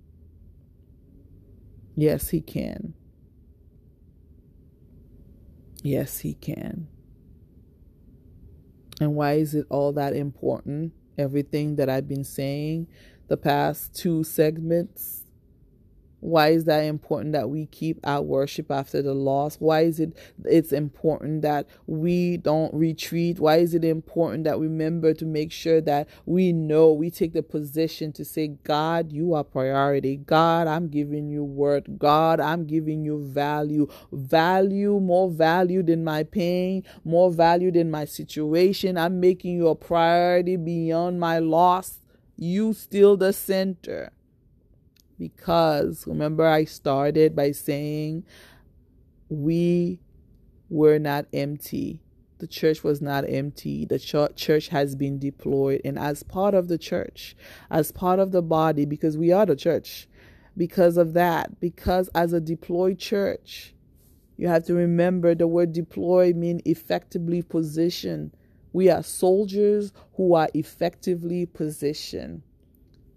Yes, 1.95 2.29
He 2.29 2.41
can. 2.41 2.93
Yes, 5.83 6.19
He 6.19 6.33
can. 6.33 6.89
And 8.99 9.15
why 9.15 9.35
is 9.35 9.55
it 9.55 9.65
all 9.69 9.93
that 9.93 10.13
important? 10.13 10.91
Everything 11.17 11.77
that 11.77 11.89
I've 11.89 12.09
been 12.09 12.25
saying 12.25 12.87
the 13.29 13.37
past 13.37 13.95
two 13.95 14.25
segments 14.25 15.23
why 16.27 16.49
is 16.49 16.65
that 16.65 16.81
important 16.81 17.31
that 17.31 17.49
we 17.49 17.67
keep 17.67 18.05
our 18.05 18.21
worship 18.21 18.69
after 18.69 19.01
the 19.01 19.13
loss? 19.13 19.55
Why 19.55 19.81
is 19.81 20.01
it 20.01 20.17
it's 20.43 20.73
important 20.73 21.41
that 21.43 21.67
we 21.85 22.35
don't 22.35 22.73
retreat? 22.73 23.39
Why 23.39 23.57
is 23.57 23.73
it 23.73 23.85
important 23.85 24.43
that 24.43 24.59
we 24.59 24.67
remember 24.67 25.13
to 25.13 25.25
make 25.25 25.53
sure 25.53 25.79
that 25.81 26.09
we 26.25 26.51
know 26.51 26.91
we 26.91 27.09
take 27.09 27.31
the 27.31 27.43
position 27.43 28.11
to 28.11 28.25
say 28.25 28.49
god 28.49 29.13
you 29.13 29.33
are 29.33 29.43
priority. 29.45 30.17
God 30.17 30.67
i'm 30.67 30.89
giving 30.89 31.29
you 31.29 31.45
word 31.45 31.97
god 31.97 32.41
i'm 32.41 32.65
giving 32.65 33.05
you 33.05 33.23
value. 33.23 33.87
Value 34.11 34.99
more 34.99 35.31
value 35.31 35.81
than 35.81 36.03
my 36.03 36.23
pain 36.23 36.83
more 37.05 37.31
value 37.31 37.71
than 37.71 37.89
my 37.89 38.03
situation. 38.03 38.97
I'm 38.97 39.21
making 39.21 39.55
you 39.55 39.69
a 39.69 39.75
priority 39.75 40.57
beyond 40.57 41.21
my 41.21 41.39
loss. 41.39 41.99
You 42.35 42.73
still 42.73 43.15
the 43.15 43.31
center 43.31 44.11
because 45.17 46.05
remember, 46.07 46.45
I 46.45 46.65
started 46.65 47.35
by 47.35 47.51
saying 47.51 48.23
we 49.29 49.99
were 50.69 50.99
not 50.99 51.25
empty. 51.33 52.01
The 52.39 52.47
church 52.47 52.83
was 52.83 53.01
not 53.01 53.25
empty. 53.27 53.85
The 53.85 53.97
church 54.35 54.67
has 54.67 54.95
been 54.95 55.17
deployed. 55.17 55.81
And 55.83 55.97
as 55.97 56.21
part 56.21 56.53
of 56.53 56.67
the 56.67 56.77
church, 56.77 57.35
as 57.71 57.91
part 57.91 58.19
of 58.19 58.31
the 58.31 58.43
body, 58.43 58.85
because 58.85 59.17
we 59.17 59.31
are 59.31 59.45
the 59.45 59.55
church, 59.55 60.07
because 60.55 60.97
of 60.97 61.13
that, 61.13 61.59
because 61.59 62.09
as 62.13 62.33
a 62.33 62.39
deployed 62.39 62.99
church, 62.99 63.73
you 64.37 64.47
have 64.47 64.65
to 64.65 64.75
remember 64.75 65.33
the 65.33 65.47
word 65.47 65.73
deploy 65.73 66.31
means 66.33 66.61
effectively 66.65 67.41
positioned. 67.41 68.31
We 68.71 68.89
are 68.89 69.01
soldiers 69.01 69.91
who 70.15 70.35
are 70.35 70.49
effectively 70.53 71.47
positioned. 71.47 72.43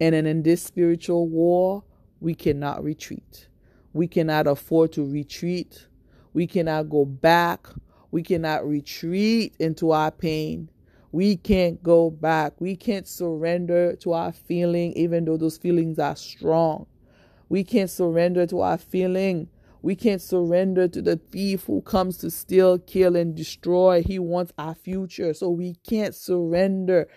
And 0.00 0.14
then 0.14 0.24
in 0.24 0.42
this 0.42 0.62
spiritual 0.62 1.28
war, 1.28 1.84
we 2.20 2.35
cannot 2.35 2.85
retreat. 2.85 3.48
We 3.92 4.06
cannot 4.06 4.46
afford 4.46 4.92
to 4.92 5.04
retreat. 5.04 5.87
We 6.33 6.46
cannot 6.46 6.90
go 6.90 7.04
back. 7.04 7.66
We 8.11 8.22
cannot 8.22 8.66
retreat 8.66 9.56
into 9.59 9.90
our 9.90 10.11
pain. 10.11 10.70
We 11.12 11.37
can't 11.37 11.83
go 11.83 12.11
back. 12.11 12.61
We 12.61 12.76
can't 12.76 13.09
surrender 13.09 13.96
to 13.96 14.12
our 14.12 14.33
feeling, 14.33 14.92
even 14.92 15.24
though 15.24 15.37
those 15.37 15.59
feelings 15.59 15.98
are 15.98 16.14
strong. 16.14 16.87
We 17.48 17.64
can't 17.64 17.90
surrender 17.90 18.46
to 18.46 18.61
our 18.61 18.78
feeling. 18.78 19.48
We 19.83 19.96
can't 19.96 20.22
surrender 20.22 20.87
to 20.88 21.02
the 21.02 21.16
thief 21.16 21.64
who 21.64 21.80
comes 21.83 22.18
to 22.18 22.30
steal, 22.30 22.78
kill, 22.78 23.16
and 23.16 23.35
destroy. 23.35 24.02
He 24.02 24.18
wants 24.18 24.52
our 24.59 24.74
future. 24.74 25.35
So 25.35 25.48
we 25.50 25.74
can't 25.88 26.14
surrender 26.14 27.09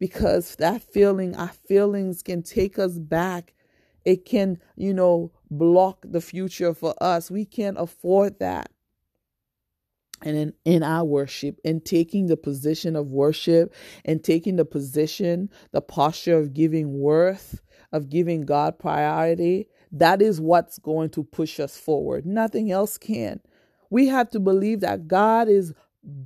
because 0.00 0.56
that 0.56 0.82
feeling, 0.82 1.36
our 1.36 1.52
feelings 1.68 2.22
can 2.22 2.42
take 2.42 2.78
us 2.78 2.98
back 2.98 3.52
it 4.06 4.24
can, 4.24 4.58
you 4.76 4.94
know, 4.94 5.32
block 5.50 6.06
the 6.08 6.20
future 6.20 6.72
for 6.72 6.94
us. 7.02 7.30
We 7.30 7.44
can't 7.44 7.76
afford 7.78 8.38
that. 8.38 8.70
And 10.22 10.36
in, 10.36 10.52
in 10.64 10.82
our 10.82 11.04
worship, 11.04 11.58
in 11.64 11.80
taking 11.80 12.28
the 12.28 12.36
position 12.38 12.96
of 12.96 13.08
worship 13.08 13.74
and 14.04 14.24
taking 14.24 14.56
the 14.56 14.64
position, 14.64 15.50
the 15.72 15.82
posture 15.82 16.38
of 16.38 16.54
giving 16.54 16.98
worth, 16.98 17.60
of 17.92 18.08
giving 18.08 18.46
God 18.46 18.78
priority, 18.78 19.68
that 19.92 20.22
is 20.22 20.40
what's 20.40 20.78
going 20.78 21.10
to 21.10 21.24
push 21.24 21.60
us 21.60 21.76
forward. 21.76 22.24
Nothing 22.24 22.70
else 22.70 22.96
can. 22.96 23.40
We 23.90 24.06
have 24.06 24.30
to 24.30 24.40
believe 24.40 24.80
that 24.80 25.08
God 25.08 25.48
is 25.48 25.74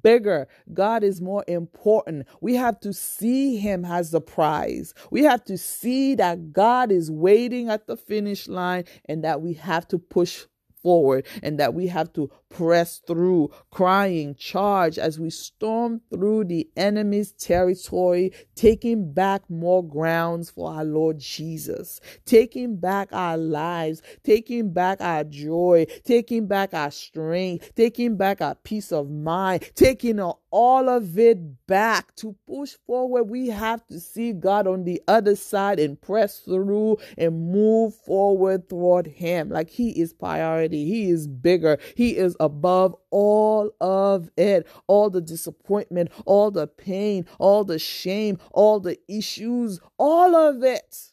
bigger. 0.02 0.48
God 0.74 1.04
is 1.04 1.20
more 1.20 1.44
important. 1.48 2.26
We 2.40 2.56
have 2.56 2.80
to 2.80 2.92
see 2.92 3.56
Him 3.56 3.84
as 3.84 4.10
the 4.10 4.20
prize. 4.20 4.94
We 5.10 5.24
have 5.24 5.44
to 5.46 5.58
see 5.58 6.14
that 6.16 6.52
God 6.52 6.92
is 6.92 7.10
waiting 7.10 7.68
at 7.70 7.86
the 7.86 7.96
finish 7.96 8.48
line 8.48 8.84
and 9.06 9.24
that 9.24 9.42
we 9.42 9.54
have 9.54 9.88
to 9.88 9.98
push 9.98 10.46
forward 10.82 11.26
and 11.42 11.58
that 11.60 11.74
we 11.74 11.86
have 11.88 12.12
to 12.14 12.30
press 12.50 13.00
through, 13.06 13.50
crying, 13.70 14.34
charge 14.34 14.98
as 14.98 15.18
we 15.18 15.30
storm 15.30 16.00
through 16.12 16.44
the 16.44 16.68
enemy's 16.76 17.32
territory, 17.32 18.32
taking 18.54 19.12
back 19.12 19.48
more 19.48 19.82
grounds 19.82 20.50
for 20.50 20.72
our 20.72 20.84
Lord 20.84 21.18
Jesus, 21.18 22.00
taking 22.26 22.76
back 22.76 23.08
our 23.12 23.38
lives, 23.38 24.02
taking 24.24 24.72
back 24.72 25.00
our 25.00 25.24
joy, 25.24 25.86
taking 26.04 26.46
back 26.46 26.74
our 26.74 26.90
strength, 26.90 27.74
taking 27.74 28.16
back 28.16 28.40
our 28.40 28.56
peace 28.56 28.92
of 28.92 29.10
mind, 29.10 29.70
taking 29.74 30.20
all 30.50 30.88
of 30.88 31.18
it 31.18 31.66
back 31.66 32.14
to 32.16 32.34
push 32.46 32.74
forward. 32.86 33.24
We 33.24 33.48
have 33.48 33.86
to 33.86 34.00
see 34.00 34.32
God 34.32 34.66
on 34.66 34.84
the 34.84 35.00
other 35.06 35.36
side 35.36 35.78
and 35.78 36.00
press 36.00 36.40
through 36.40 36.98
and 37.16 37.52
move 37.52 37.94
forward 37.94 38.68
toward 38.68 39.06
Him. 39.06 39.48
Like 39.48 39.70
He 39.70 39.90
is 40.00 40.12
priority, 40.12 40.84
He 40.86 41.10
is 41.10 41.28
bigger, 41.28 41.78
He 41.94 42.16
is 42.16 42.36
above 42.40 42.96
all 43.10 43.70
of 43.80 44.30
it, 44.36 44.66
all 44.88 45.10
the 45.10 45.20
disappointment, 45.20 46.10
all 46.24 46.50
the 46.50 46.66
pain, 46.66 47.26
all 47.38 47.62
the 47.62 47.78
shame, 47.78 48.38
all 48.50 48.80
the 48.80 48.98
issues, 49.06 49.78
all 49.98 50.34
of 50.34 50.64
it. 50.64 51.12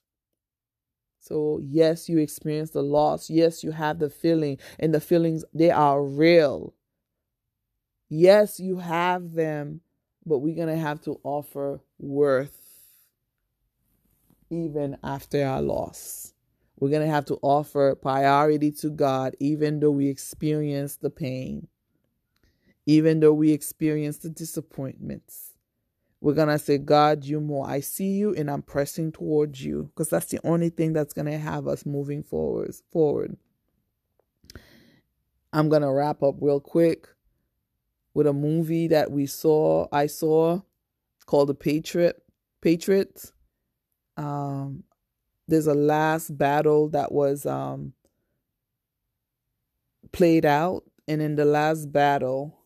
So, 1.19 1.59
yes, 1.61 2.07
you 2.07 2.19
experience 2.19 2.71
the 2.71 2.81
loss. 2.81 3.29
Yes, 3.29 3.63
you 3.63 3.71
have 3.71 3.99
the 3.99 4.09
feeling, 4.09 4.57
and 4.79 4.93
the 4.93 5.01
feelings, 5.01 5.43
they 5.53 5.69
are 5.69 6.01
real. 6.01 6.73
Yes, 8.07 8.59
you 8.61 8.77
have 8.77 9.33
them, 9.33 9.81
but 10.25 10.39
we're 10.39 10.55
going 10.55 10.69
to 10.69 10.77
have 10.77 11.01
to 11.01 11.19
offer 11.23 11.81
worth 11.99 12.63
even 14.49 14.97
after 15.03 15.45
our 15.45 15.61
loss. 15.61 16.33
We're 16.79 16.89
going 16.89 17.05
to 17.05 17.13
have 17.13 17.25
to 17.25 17.39
offer 17.41 17.95
priority 17.95 18.71
to 18.73 18.89
God, 18.89 19.35
even 19.39 19.79
though 19.79 19.91
we 19.91 20.09
experience 20.09 20.95
the 20.97 21.09
pain, 21.09 21.67
even 22.85 23.19
though 23.19 23.33
we 23.33 23.51
experience 23.51 24.17
the 24.19 24.29
disappointments. 24.29 25.53
We're 26.21 26.33
going 26.33 26.47
to 26.49 26.59
say, 26.59 26.77
God, 26.77 27.25
you 27.25 27.39
more. 27.39 27.67
I 27.67 27.79
see 27.79 28.11
you 28.11 28.33
and 28.33 28.49
I'm 28.49 28.61
pressing 28.61 29.11
towards 29.11 29.63
you 29.63 29.83
because 29.83 30.09
that's 30.09 30.27
the 30.27 30.39
only 30.43 30.69
thing 30.69 30.93
that's 30.93 31.13
going 31.13 31.25
to 31.27 31.37
have 31.37 31.67
us 31.67 31.85
moving 31.85 32.23
forwards, 32.23 32.83
forward. 32.91 33.37
I'm 35.53 35.69
going 35.69 35.83
to 35.83 35.91
wrap 35.91 36.23
up 36.23 36.35
real 36.41 36.59
quick 36.59 37.07
with 38.13 38.27
a 38.27 38.33
movie 38.33 38.87
that 38.87 39.11
we 39.11 39.25
saw, 39.27 39.87
I 39.91 40.07
saw 40.07 40.61
called 41.25 41.49
The 41.49 41.55
Patriot. 41.55 42.21
Patriots. 42.61 43.31
Um, 44.17 44.83
there's 45.47 45.67
a 45.67 45.73
last 45.73 46.37
battle 46.37 46.89
that 46.89 47.11
was 47.11 47.45
um, 47.45 47.93
played 50.11 50.45
out, 50.45 50.83
and 51.07 51.21
in 51.21 51.35
the 51.35 51.45
last 51.45 51.91
battle, 51.91 52.59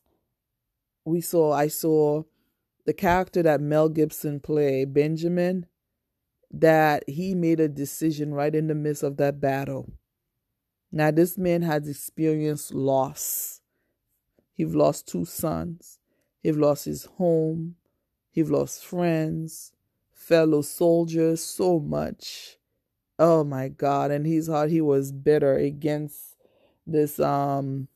we 1.06 1.22
saw 1.22 1.52
I 1.54 1.68
saw 1.68 2.24
the 2.86 2.94
character 2.94 3.44
that 3.44 3.62
Mel 3.62 3.90
Gibson 3.90 4.40
played, 4.40 4.94
Benjamin. 4.94 5.66
that 6.54 7.08
he 7.08 7.34
made 7.34 7.60
a 7.60 7.70
decision 7.70 8.34
right 8.34 8.54
in 8.54 8.68
the 8.68 8.76
midst 8.76 9.04
of 9.04 9.18
that 9.18 9.40
battle. 9.40 9.94
Now, 10.92 11.12
this 11.12 11.38
man 11.38 11.62
has 11.62 11.88
experienced 11.88 12.74
loss. 12.74 13.62
He's 14.54 14.76
lost 14.76 15.08
two 15.08 15.24
sons. 15.26 16.00
He's 16.44 16.58
lost 16.58 16.86
his 16.86 17.06
home. 17.06 17.76
He's 18.32 18.50
lost 18.50 18.84
friends, 18.86 19.72
fellow 20.12 20.62
soldiers, 20.62 21.42
so 21.44 21.80
much. 21.80 22.58
Oh 23.24 23.44
my 23.44 23.68
God. 23.68 24.10
And 24.10 24.26
he 24.26 24.42
thought 24.42 24.70
he 24.70 24.82
was 24.82 25.12
bitter 25.12 25.56
against 25.56 26.36
this 26.88 27.20
um 27.20 27.88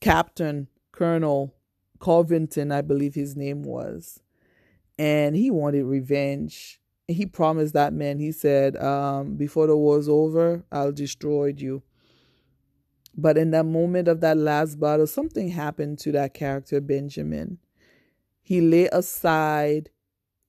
captain, 0.00 0.66
Colonel 0.90 1.54
Covington, 2.00 2.72
I 2.72 2.80
believe 2.80 3.14
his 3.14 3.36
name 3.36 3.62
was. 3.62 4.18
And 4.98 5.36
he 5.36 5.52
wanted 5.52 5.84
revenge. 5.84 6.80
He 7.06 7.26
promised 7.26 7.74
that 7.74 7.92
man, 7.92 8.18
he 8.18 8.32
said, 8.32 8.76
um, 8.76 9.36
before 9.36 9.68
the 9.68 9.76
war's 9.76 10.08
over, 10.08 10.64
I'll 10.72 10.90
destroy 10.90 11.54
you. 11.56 11.84
But 13.16 13.38
in 13.38 13.52
that 13.52 13.66
moment 13.66 14.08
of 14.08 14.20
that 14.20 14.36
last 14.36 14.80
battle, 14.80 15.06
something 15.06 15.50
happened 15.50 16.00
to 16.00 16.12
that 16.12 16.34
character, 16.34 16.80
Benjamin. 16.80 17.58
He 18.42 18.60
lay 18.60 18.86
aside 18.88 19.90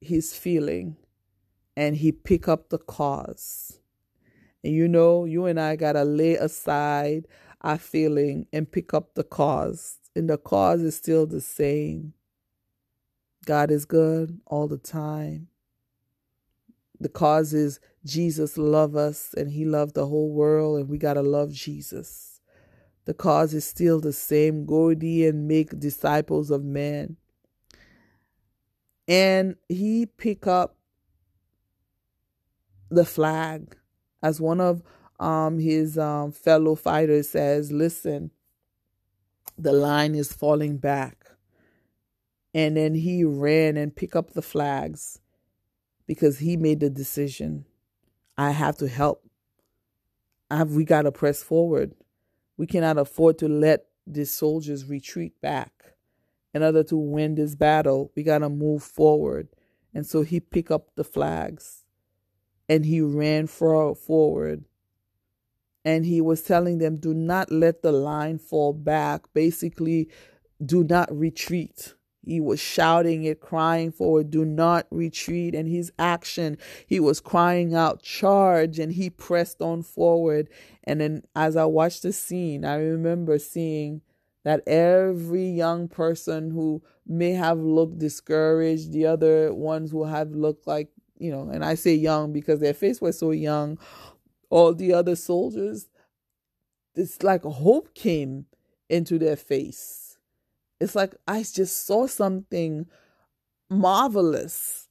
his 0.01 0.35
feeling 0.35 0.97
and 1.79 1.95
he 1.95 2.11
pick 2.11 2.49
up 2.49 2.67
the 2.67 2.77
cause. 2.77 3.79
And 4.65 4.73
you 4.73 4.89
know, 4.89 5.23
you 5.23 5.45
and 5.45 5.57
I 5.57 5.77
gotta 5.77 6.03
lay 6.03 6.35
aside 6.35 7.25
our 7.61 7.77
feeling 7.77 8.47
and 8.51 8.69
pick 8.69 8.93
up 8.93 9.15
the 9.15 9.23
cause. 9.23 9.97
And 10.13 10.29
the 10.29 10.37
cause 10.37 10.81
is 10.81 10.97
still 10.97 11.25
the 11.25 11.39
same. 11.39 12.15
God 13.45 13.71
is 13.71 13.85
good 13.85 14.41
all 14.45 14.67
the 14.67 14.77
time. 14.77 15.47
The 16.99 17.07
cause 17.07 17.53
is 17.53 17.79
Jesus 18.03 18.57
love 18.57 18.97
us 18.97 19.33
and 19.37 19.49
he 19.49 19.63
loved 19.63 19.95
the 19.95 20.05
whole 20.05 20.33
world 20.33 20.79
and 20.79 20.89
we 20.89 20.97
got 20.97 21.13
to 21.13 21.21
love 21.21 21.53
Jesus. 21.53 22.41
The 23.05 23.13
cause 23.13 23.53
is 23.53 23.63
still 23.63 24.01
the 24.01 24.11
same. 24.11 24.65
Go 24.65 24.89
and 24.89 25.47
make 25.47 25.79
disciples 25.79 26.51
of 26.51 26.61
men. 26.61 27.15
And 29.07 29.55
he 29.69 30.05
pick 30.05 30.45
up 30.45 30.75
the 32.89 33.05
flag 33.05 33.75
as 34.21 34.41
one 34.41 34.59
of 34.59 34.83
um, 35.19 35.59
his 35.59 35.97
um, 35.97 36.31
fellow 36.31 36.75
fighters 36.75 37.29
says, 37.29 37.71
listen, 37.71 38.31
the 39.57 39.73
line 39.73 40.15
is 40.15 40.31
falling 40.31 40.77
back. 40.77 41.25
And 42.53 42.77
then 42.77 42.95
he 42.95 43.23
ran 43.23 43.77
and 43.77 43.95
picked 43.95 44.15
up 44.15 44.33
the 44.33 44.41
flags 44.41 45.19
because 46.07 46.39
he 46.39 46.57
made 46.57 46.79
the 46.79 46.89
decision. 46.89 47.65
I 48.37 48.51
have 48.51 48.77
to 48.77 48.87
help. 48.87 49.23
Have, 50.49 50.71
we 50.71 50.83
got 50.83 51.03
to 51.03 51.11
press 51.11 51.43
forward. 51.43 51.93
We 52.57 52.65
cannot 52.65 52.97
afford 52.97 53.37
to 53.39 53.47
let 53.47 53.85
these 54.07 54.31
soldiers 54.31 54.85
retreat 54.85 55.39
back. 55.41 55.71
In 56.53 56.63
order 56.63 56.83
to 56.85 56.97
win 56.97 57.35
this 57.35 57.53
battle, 57.53 58.11
we 58.15 58.23
got 58.23 58.39
to 58.39 58.49
move 58.49 58.81
forward. 58.81 59.49
And 59.93 60.05
so 60.05 60.23
he 60.23 60.39
picked 60.39 60.71
up 60.71 60.95
the 60.95 61.03
flags 61.03 61.78
and 62.69 62.85
he 62.85 63.01
ran 63.01 63.47
for, 63.47 63.93
forward 63.95 64.63
and 65.85 66.05
he 66.05 66.21
was 66.21 66.41
telling 66.41 66.77
them, 66.77 66.97
do 66.97 67.13
not 67.13 67.51
let 67.51 67.81
the 67.81 67.91
line 67.91 68.37
fall 68.37 68.73
back. 68.73 69.23
Basically, 69.33 70.09
do 70.63 70.83
not 70.83 71.09
retreat. 71.11 71.95
He 72.25 72.39
was 72.39 72.59
shouting 72.59 73.23
it, 73.23 73.39
crying 73.39 73.91
forward, 73.91 74.29
do 74.29 74.43
not 74.43 74.85
retreat. 74.91 75.55
And 75.55 75.67
his 75.69 75.91
action, 75.97 76.57
he 76.85 76.99
was 76.99 77.21
crying 77.21 77.73
out, 77.73 78.03
charge, 78.03 78.77
and 78.77 78.91
he 78.91 79.09
pressed 79.09 79.61
on 79.61 79.83
forward. 79.83 80.49
And 80.83 80.99
then 80.99 81.23
as 81.35 81.55
I 81.55 81.65
watched 81.65 82.03
the 82.03 82.13
scene, 82.13 82.65
I 82.65 82.75
remember 82.75 83.39
seeing 83.39 84.01
that 84.43 84.67
every 84.67 85.49
young 85.49 85.87
person 85.87 86.51
who 86.51 86.83
may 87.07 87.31
have 87.31 87.57
looked 87.57 87.99
discouraged, 87.99 88.91
the 88.91 89.05
other 89.05 89.53
ones 89.53 89.91
who 89.91 90.03
have 90.03 90.31
looked 90.31 90.67
like, 90.67 90.89
you 91.19 91.31
know, 91.31 91.49
and 91.49 91.63
I 91.63 91.75
say 91.75 91.93
young 91.93 92.33
because 92.33 92.59
their 92.59 92.73
face 92.73 93.01
was 93.01 93.19
so 93.19 93.31
young, 93.31 93.77
all 94.49 94.73
the 94.73 94.93
other 94.93 95.15
soldiers, 95.15 95.89
it's 96.95 97.21
like 97.21 97.43
hope 97.43 97.93
came 97.93 98.45
into 98.89 99.19
their 99.19 99.35
face. 99.35 100.17
It's 100.79 100.95
like 100.95 101.13
I 101.27 101.43
just 101.43 101.85
saw 101.85 102.07
something 102.07 102.87
marvelous. 103.69 104.87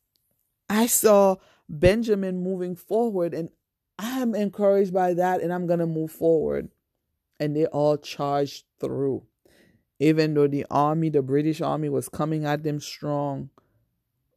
I 0.68 0.86
saw 0.86 1.36
Benjamin 1.68 2.42
moving 2.42 2.76
forward, 2.76 3.32
and 3.32 3.48
I'm 3.98 4.34
encouraged 4.34 4.92
by 4.92 5.14
that, 5.14 5.40
and 5.40 5.52
I'm 5.52 5.66
going 5.66 5.78
to 5.80 5.86
move 5.86 6.12
forward. 6.12 6.68
And 7.40 7.56
they 7.56 7.66
all 7.66 7.96
charged 7.96 8.64
through. 8.80 9.24
Even 9.98 10.34
though 10.34 10.46
the 10.46 10.66
army, 10.70 11.08
the 11.08 11.22
British 11.22 11.60
army, 11.60 11.88
was 11.88 12.08
coming 12.08 12.44
at 12.44 12.62
them 12.62 12.80
strong, 12.80 13.50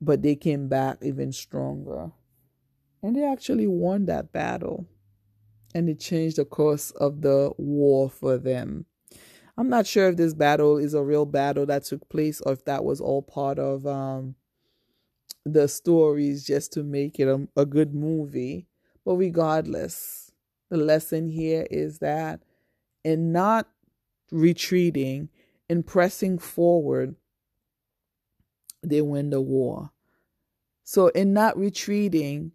but 0.02 0.24
they 0.24 0.36
came 0.36 0.68
back 0.68 0.98
even 1.04 1.32
stronger. 1.32 2.12
And 3.04 3.16
they 3.16 3.24
actually 3.24 3.68
won 3.68 4.06
that 4.06 4.32
battle 4.32 4.88
and 5.74 5.90
it 5.90 6.00
changed 6.00 6.38
the 6.38 6.46
course 6.46 6.92
of 6.92 7.22
the 7.22 7.52
war 7.58 8.10
for 8.10 8.38
them. 8.38 8.86
I'm 9.58 9.70
not 9.70 9.88
sure 9.88 10.10
if 10.10 10.18
this 10.18 10.34
battle 10.34 10.78
is 10.78 10.94
a 10.94 11.04
real 11.04 11.26
battle 11.26 11.66
that 11.68 11.84
took 11.84 12.10
place 12.10 12.42
or 12.42 12.54
if 12.54 12.66
that 12.66 12.84
was 12.84 13.00
all 13.00 13.22
part 13.22 13.60
of 13.60 13.86
um, 13.86 14.36
the 15.46 15.68
stories 15.68 16.46
just 16.46 16.74
to 16.74 16.84
make 16.84 17.20
it 17.20 17.28
a, 17.28 17.48
a 17.56 17.66
good 17.66 17.94
movie. 17.94 18.68
But 19.06 19.16
regardless, 19.16 20.32
the 20.70 20.78
lesson 20.78 21.28
here 21.28 21.68
is 21.70 22.00
that 22.00 22.42
in 23.04 23.32
not 23.32 23.68
retreating, 24.32 25.30
in 25.70 25.84
pressing 25.84 26.38
forward, 26.40 27.16
they 28.84 29.02
win 29.02 29.30
the 29.30 29.42
war. 29.42 29.92
So, 30.84 31.08
in 31.10 31.34
not 31.34 31.58
retreating, 31.58 32.52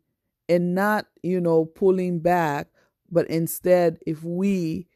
in 0.48 0.74
not, 0.74 1.06
you 1.22 1.40
know, 1.40 1.64
pulling 1.64 2.20
back, 2.20 2.68
but 3.10 3.28
instead, 3.28 3.98
if 4.06 4.22
we, 4.22 4.88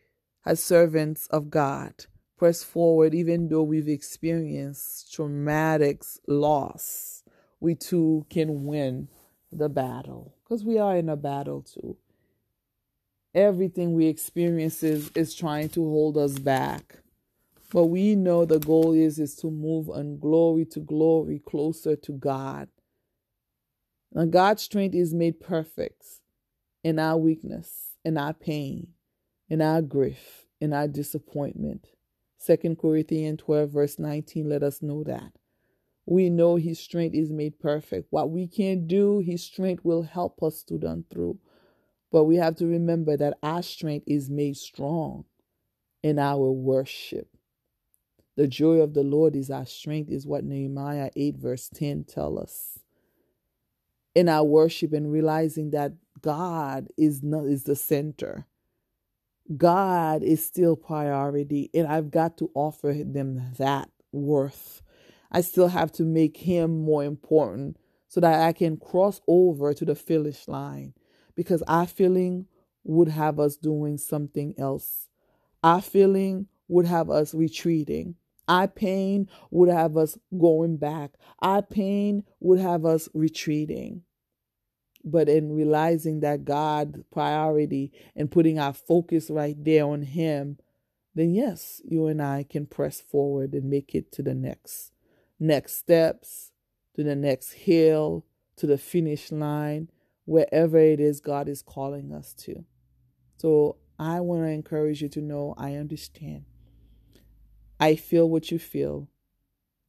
as 0.45 0.63
servants 0.63 1.27
of 1.29 1.51
God, 1.51 1.93
press 2.37 2.63
forward, 2.63 3.15
even 3.15 3.49
though 3.49 3.63
we've 3.63 3.89
experienced 3.89 5.13
traumatic 5.13 6.03
loss, 6.27 7.23
we 7.61 7.75
too 7.75 8.27
can 8.31 8.65
win 8.65 9.09
the 9.53 9.69
battle 9.69 10.35
because 10.43 10.65
we 10.65 10.79
are 10.79 10.97
in 10.97 11.09
a 11.09 11.17
battle 11.17 11.63
too. 11.63 11.97
Everything 13.35 13.95
we 13.95 14.07
experience 14.07 14.83
is, 14.83 15.11
is 15.15 15.35
trying 15.35 15.69
to 15.71 15.85
hold 15.85 16.17
us 16.17 16.39
back. 16.39 16.99
But 17.73 17.87
we 17.87 18.17
know 18.17 18.45
the 18.45 18.59
goal 18.59 18.93
is, 18.93 19.19
is 19.19 19.37
to 19.37 19.51
move 19.51 19.91
on 19.91 20.19
glory 20.19 20.65
to 20.67 20.81
glory 20.81 21.41
closer 21.45 21.97
to 21.97 22.13
God. 22.13 22.69
And 24.13 24.33
God's 24.33 24.63
strength 24.63 24.95
is 24.95 25.15
made 25.15 25.41
perfect 25.41 26.05
in 26.83 26.99
our 26.99 27.17
weakness 27.17 27.91
in 28.05 28.17
our 28.17 28.33
pain, 28.33 28.89
in 29.49 29.61
our 29.61 29.83
grief, 29.83 30.47
in 30.61 30.73
our 30.73 30.89
disappointment. 30.89 31.89
2 32.47 32.77
Corinthians 32.81 33.41
12, 33.43 33.71
verse 33.71 33.99
19, 33.99 34.49
let 34.49 34.63
us 34.63 34.83
know 34.83 35.05
that. 35.05 35.33
We 36.07 36.31
know 36.31 36.57
his 36.57 36.81
strength 36.81 37.15
is 37.15 37.31
made 37.31 37.61
perfect. 37.61 38.07
What 38.11 38.31
we 38.31 38.47
can't 38.49 38.89
do, 38.89 39.19
his 39.19 39.45
strength 39.45 39.85
will 39.85 40.03
help 40.03 40.43
us 40.43 40.63
to 40.65 40.79
done 40.79 41.05
through. 41.11 41.39
But 42.11 42.25
we 42.25 42.37
have 42.37 42.57
to 42.57 42.67
remember 42.67 43.17
that 43.17 43.39
our 43.43 43.63
strength 43.63 44.05
is 44.09 44.31
made 44.31 44.57
strong 44.57 45.27
in 46.03 46.19
our 46.19 46.51
worship. 46.51 47.29
The 48.41 48.49
joy 48.49 48.81
of 48.81 48.95
the 48.95 49.03
Lord 49.03 49.37
is 49.37 49.51
our 49.51 49.67
strength, 49.67 50.11
is 50.11 50.27
what 50.27 50.45
Nehemiah 50.45 51.11
8, 51.15 51.37
verse 51.37 51.69
10 51.75 52.05
tell 52.05 52.39
us. 52.39 52.79
In 54.15 54.31
our 54.31 54.45
worship 54.45 54.95
and 54.95 55.13
realizing 55.13 55.73
that 55.73 55.93
God 56.23 56.89
is 56.97 57.23
not 57.23 57.45
is 57.45 57.65
the 57.65 57.77
center. 57.77 58.47
God 59.59 60.23
is 60.23 60.43
still 60.43 60.75
priority, 60.75 61.69
and 61.75 61.87
I've 61.87 62.11
got 62.11 62.39
to 62.39 62.51
offer 62.55 62.95
them 62.95 63.43
that 63.59 63.91
worth. 64.11 64.81
I 65.31 65.43
still 65.43 65.69
have 65.69 65.93
to 65.93 66.05
make 66.05 66.39
him 66.39 66.83
more 66.83 67.05
important 67.05 67.77
so 68.09 68.21
that 68.21 68.41
I 68.41 68.55
can 68.55 68.79
cross 68.79 69.21
over 69.29 69.75
to 69.75 69.85
the 69.85 69.95
finish 69.95 70.49
line 70.49 70.95
because 71.35 71.61
our 71.69 71.87
feeling 71.87 72.47
would 72.85 73.09
have 73.09 73.39
us 73.39 73.59
doing 73.59 73.99
something 73.99 74.55
else. 74.57 75.11
Our 75.63 75.83
feeling 75.83 76.47
would 76.69 76.87
have 76.87 77.11
us 77.11 77.35
retreating. 77.35 78.15
Our 78.51 78.67
pain 78.69 79.29
would 79.51 79.69
have 79.69 79.97
us 79.97 80.19
going 80.37 80.77
back. 80.77 81.13
Our 81.39 81.63
pain 81.63 82.25
would 82.41 82.59
have 82.59 82.85
us 82.85 83.09
retreating 83.15 84.03
but 85.03 85.31
in 85.31 85.53
realizing 85.53 86.21
that 86.21 86.45
God 86.45 87.05
priority 87.11 87.91
and 88.15 88.31
putting 88.31 88.59
our 88.59 88.75
focus 88.75 89.31
right 89.31 89.57
there 89.65 89.87
on 89.87 90.03
him 90.03 90.59
then 91.15 91.35
yes 91.35 91.81
you 91.89 92.07
and 92.07 92.21
I 92.21 92.45
can 92.49 92.67
press 92.67 93.01
forward 93.01 93.55
and 93.55 93.71
make 93.71 93.95
it 93.95 94.13
to 94.13 94.23
the 94.23 94.35
next 94.35 94.93
next 95.39 95.77
steps 95.77 96.53
to 96.97 97.03
the 97.03 97.17
next 97.17 97.53
hill 97.53 98.27
to 98.57 98.67
the 98.67 98.77
finish 98.77 99.33
line 99.33 99.89
wherever 100.27 100.79
it 100.79 101.01
is 101.01 101.21
God 101.21 101.49
is 101.49 101.63
calling 101.63 102.13
us 102.13 102.35
to. 102.35 102.65
So 103.39 103.79
I 103.99 104.21
want 104.21 104.43
to 104.43 104.49
encourage 104.49 105.03
you 105.03 105.09
to 105.11 105.21
know 105.21 105.55
I 105.59 105.75
understand. 105.75 106.45
I 107.81 107.97
feel 107.97 108.29
what 108.29 108.51
you 108.51 108.59
feel. 108.59 109.09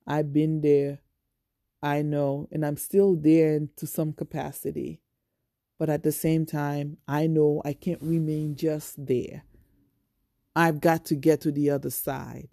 I've 0.07 0.31
been 0.31 0.61
there. 0.61 0.99
I 1.83 2.01
know, 2.03 2.47
and 2.51 2.65
I'm 2.65 2.77
still 2.77 3.15
there 3.15 3.59
to 3.75 3.87
some 3.87 4.13
capacity. 4.13 5.01
But 5.77 5.89
at 5.89 6.03
the 6.03 6.11
same 6.11 6.45
time, 6.45 6.97
I 7.07 7.27
know 7.27 7.61
I 7.65 7.73
can't 7.73 8.01
remain 8.01 8.55
just 8.55 9.05
there. 9.05 9.43
I've 10.55 10.79
got 10.79 11.05
to 11.05 11.15
get 11.15 11.41
to 11.41 11.51
the 11.51 11.71
other 11.71 11.89
side. 11.89 12.49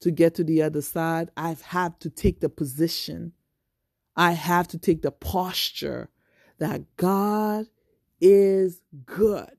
To 0.00 0.10
get 0.10 0.36
to 0.36 0.44
the 0.44 0.62
other 0.62 0.80
side, 0.80 1.30
I've 1.36 1.60
had 1.60 1.98
to 2.00 2.08
take 2.10 2.40
the 2.40 2.48
position. 2.48 3.32
I 4.16 4.32
have 4.32 4.68
to 4.68 4.78
take 4.78 5.02
the 5.02 5.10
posture 5.10 6.08
that 6.58 6.96
God 6.96 7.66
is 8.20 8.80
good 9.06 9.56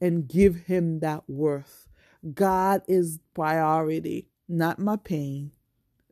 and 0.00 0.28
give 0.28 0.56
him 0.66 1.00
that 1.00 1.28
worth. 1.28 1.87
God 2.34 2.82
is 2.88 3.20
priority, 3.34 4.28
not 4.48 4.78
my 4.78 4.96
pain, 4.96 5.52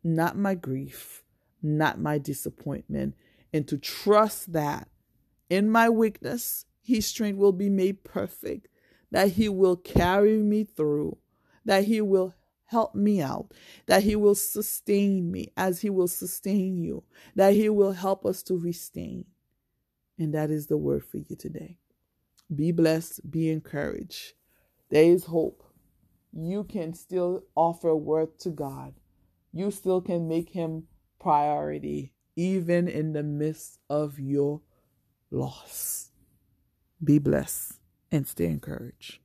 not 0.04 0.36
my 0.36 0.54
grief, 0.54 1.24
not 1.62 2.00
my 2.00 2.18
disappointment. 2.18 3.14
And 3.52 3.66
to 3.68 3.78
trust 3.78 4.52
that 4.52 4.88
in 5.48 5.70
my 5.70 5.88
weakness, 5.88 6.66
his 6.82 7.06
strength 7.06 7.38
will 7.38 7.52
be 7.52 7.68
made 7.68 8.04
perfect, 8.04 8.68
that 9.10 9.32
he 9.32 9.48
will 9.48 9.76
carry 9.76 10.38
me 10.38 10.64
through, 10.64 11.18
that 11.64 11.84
he 11.84 12.00
will 12.00 12.34
help 12.66 12.94
me 12.94 13.20
out, 13.20 13.52
that 13.86 14.02
he 14.02 14.16
will 14.16 14.34
sustain 14.34 15.30
me 15.30 15.52
as 15.56 15.80
he 15.80 15.90
will 15.90 16.08
sustain 16.08 16.76
you, 16.76 17.02
that 17.34 17.54
he 17.54 17.68
will 17.68 17.92
help 17.92 18.26
us 18.26 18.42
to 18.44 18.56
restrain. 18.56 19.24
And 20.18 20.34
that 20.34 20.50
is 20.50 20.66
the 20.66 20.76
word 20.76 21.04
for 21.04 21.18
you 21.18 21.36
today. 21.36 21.78
Be 22.54 22.72
blessed, 22.72 23.28
be 23.30 23.50
encouraged. 23.50 24.34
There 24.90 25.04
is 25.04 25.24
hope. 25.24 25.62
You 26.38 26.64
can 26.64 26.92
still 26.92 27.44
offer 27.54 27.96
worth 27.96 28.36
to 28.40 28.50
God. 28.50 28.92
You 29.52 29.70
still 29.70 30.02
can 30.02 30.28
make 30.28 30.50
him 30.50 30.86
priority 31.18 32.12
even 32.36 32.88
in 32.88 33.14
the 33.14 33.22
midst 33.22 33.78
of 33.88 34.20
your 34.20 34.60
loss. 35.30 36.10
Be 37.02 37.18
blessed 37.18 37.80
and 38.12 38.28
stay 38.28 38.44
encouraged. 38.46 39.20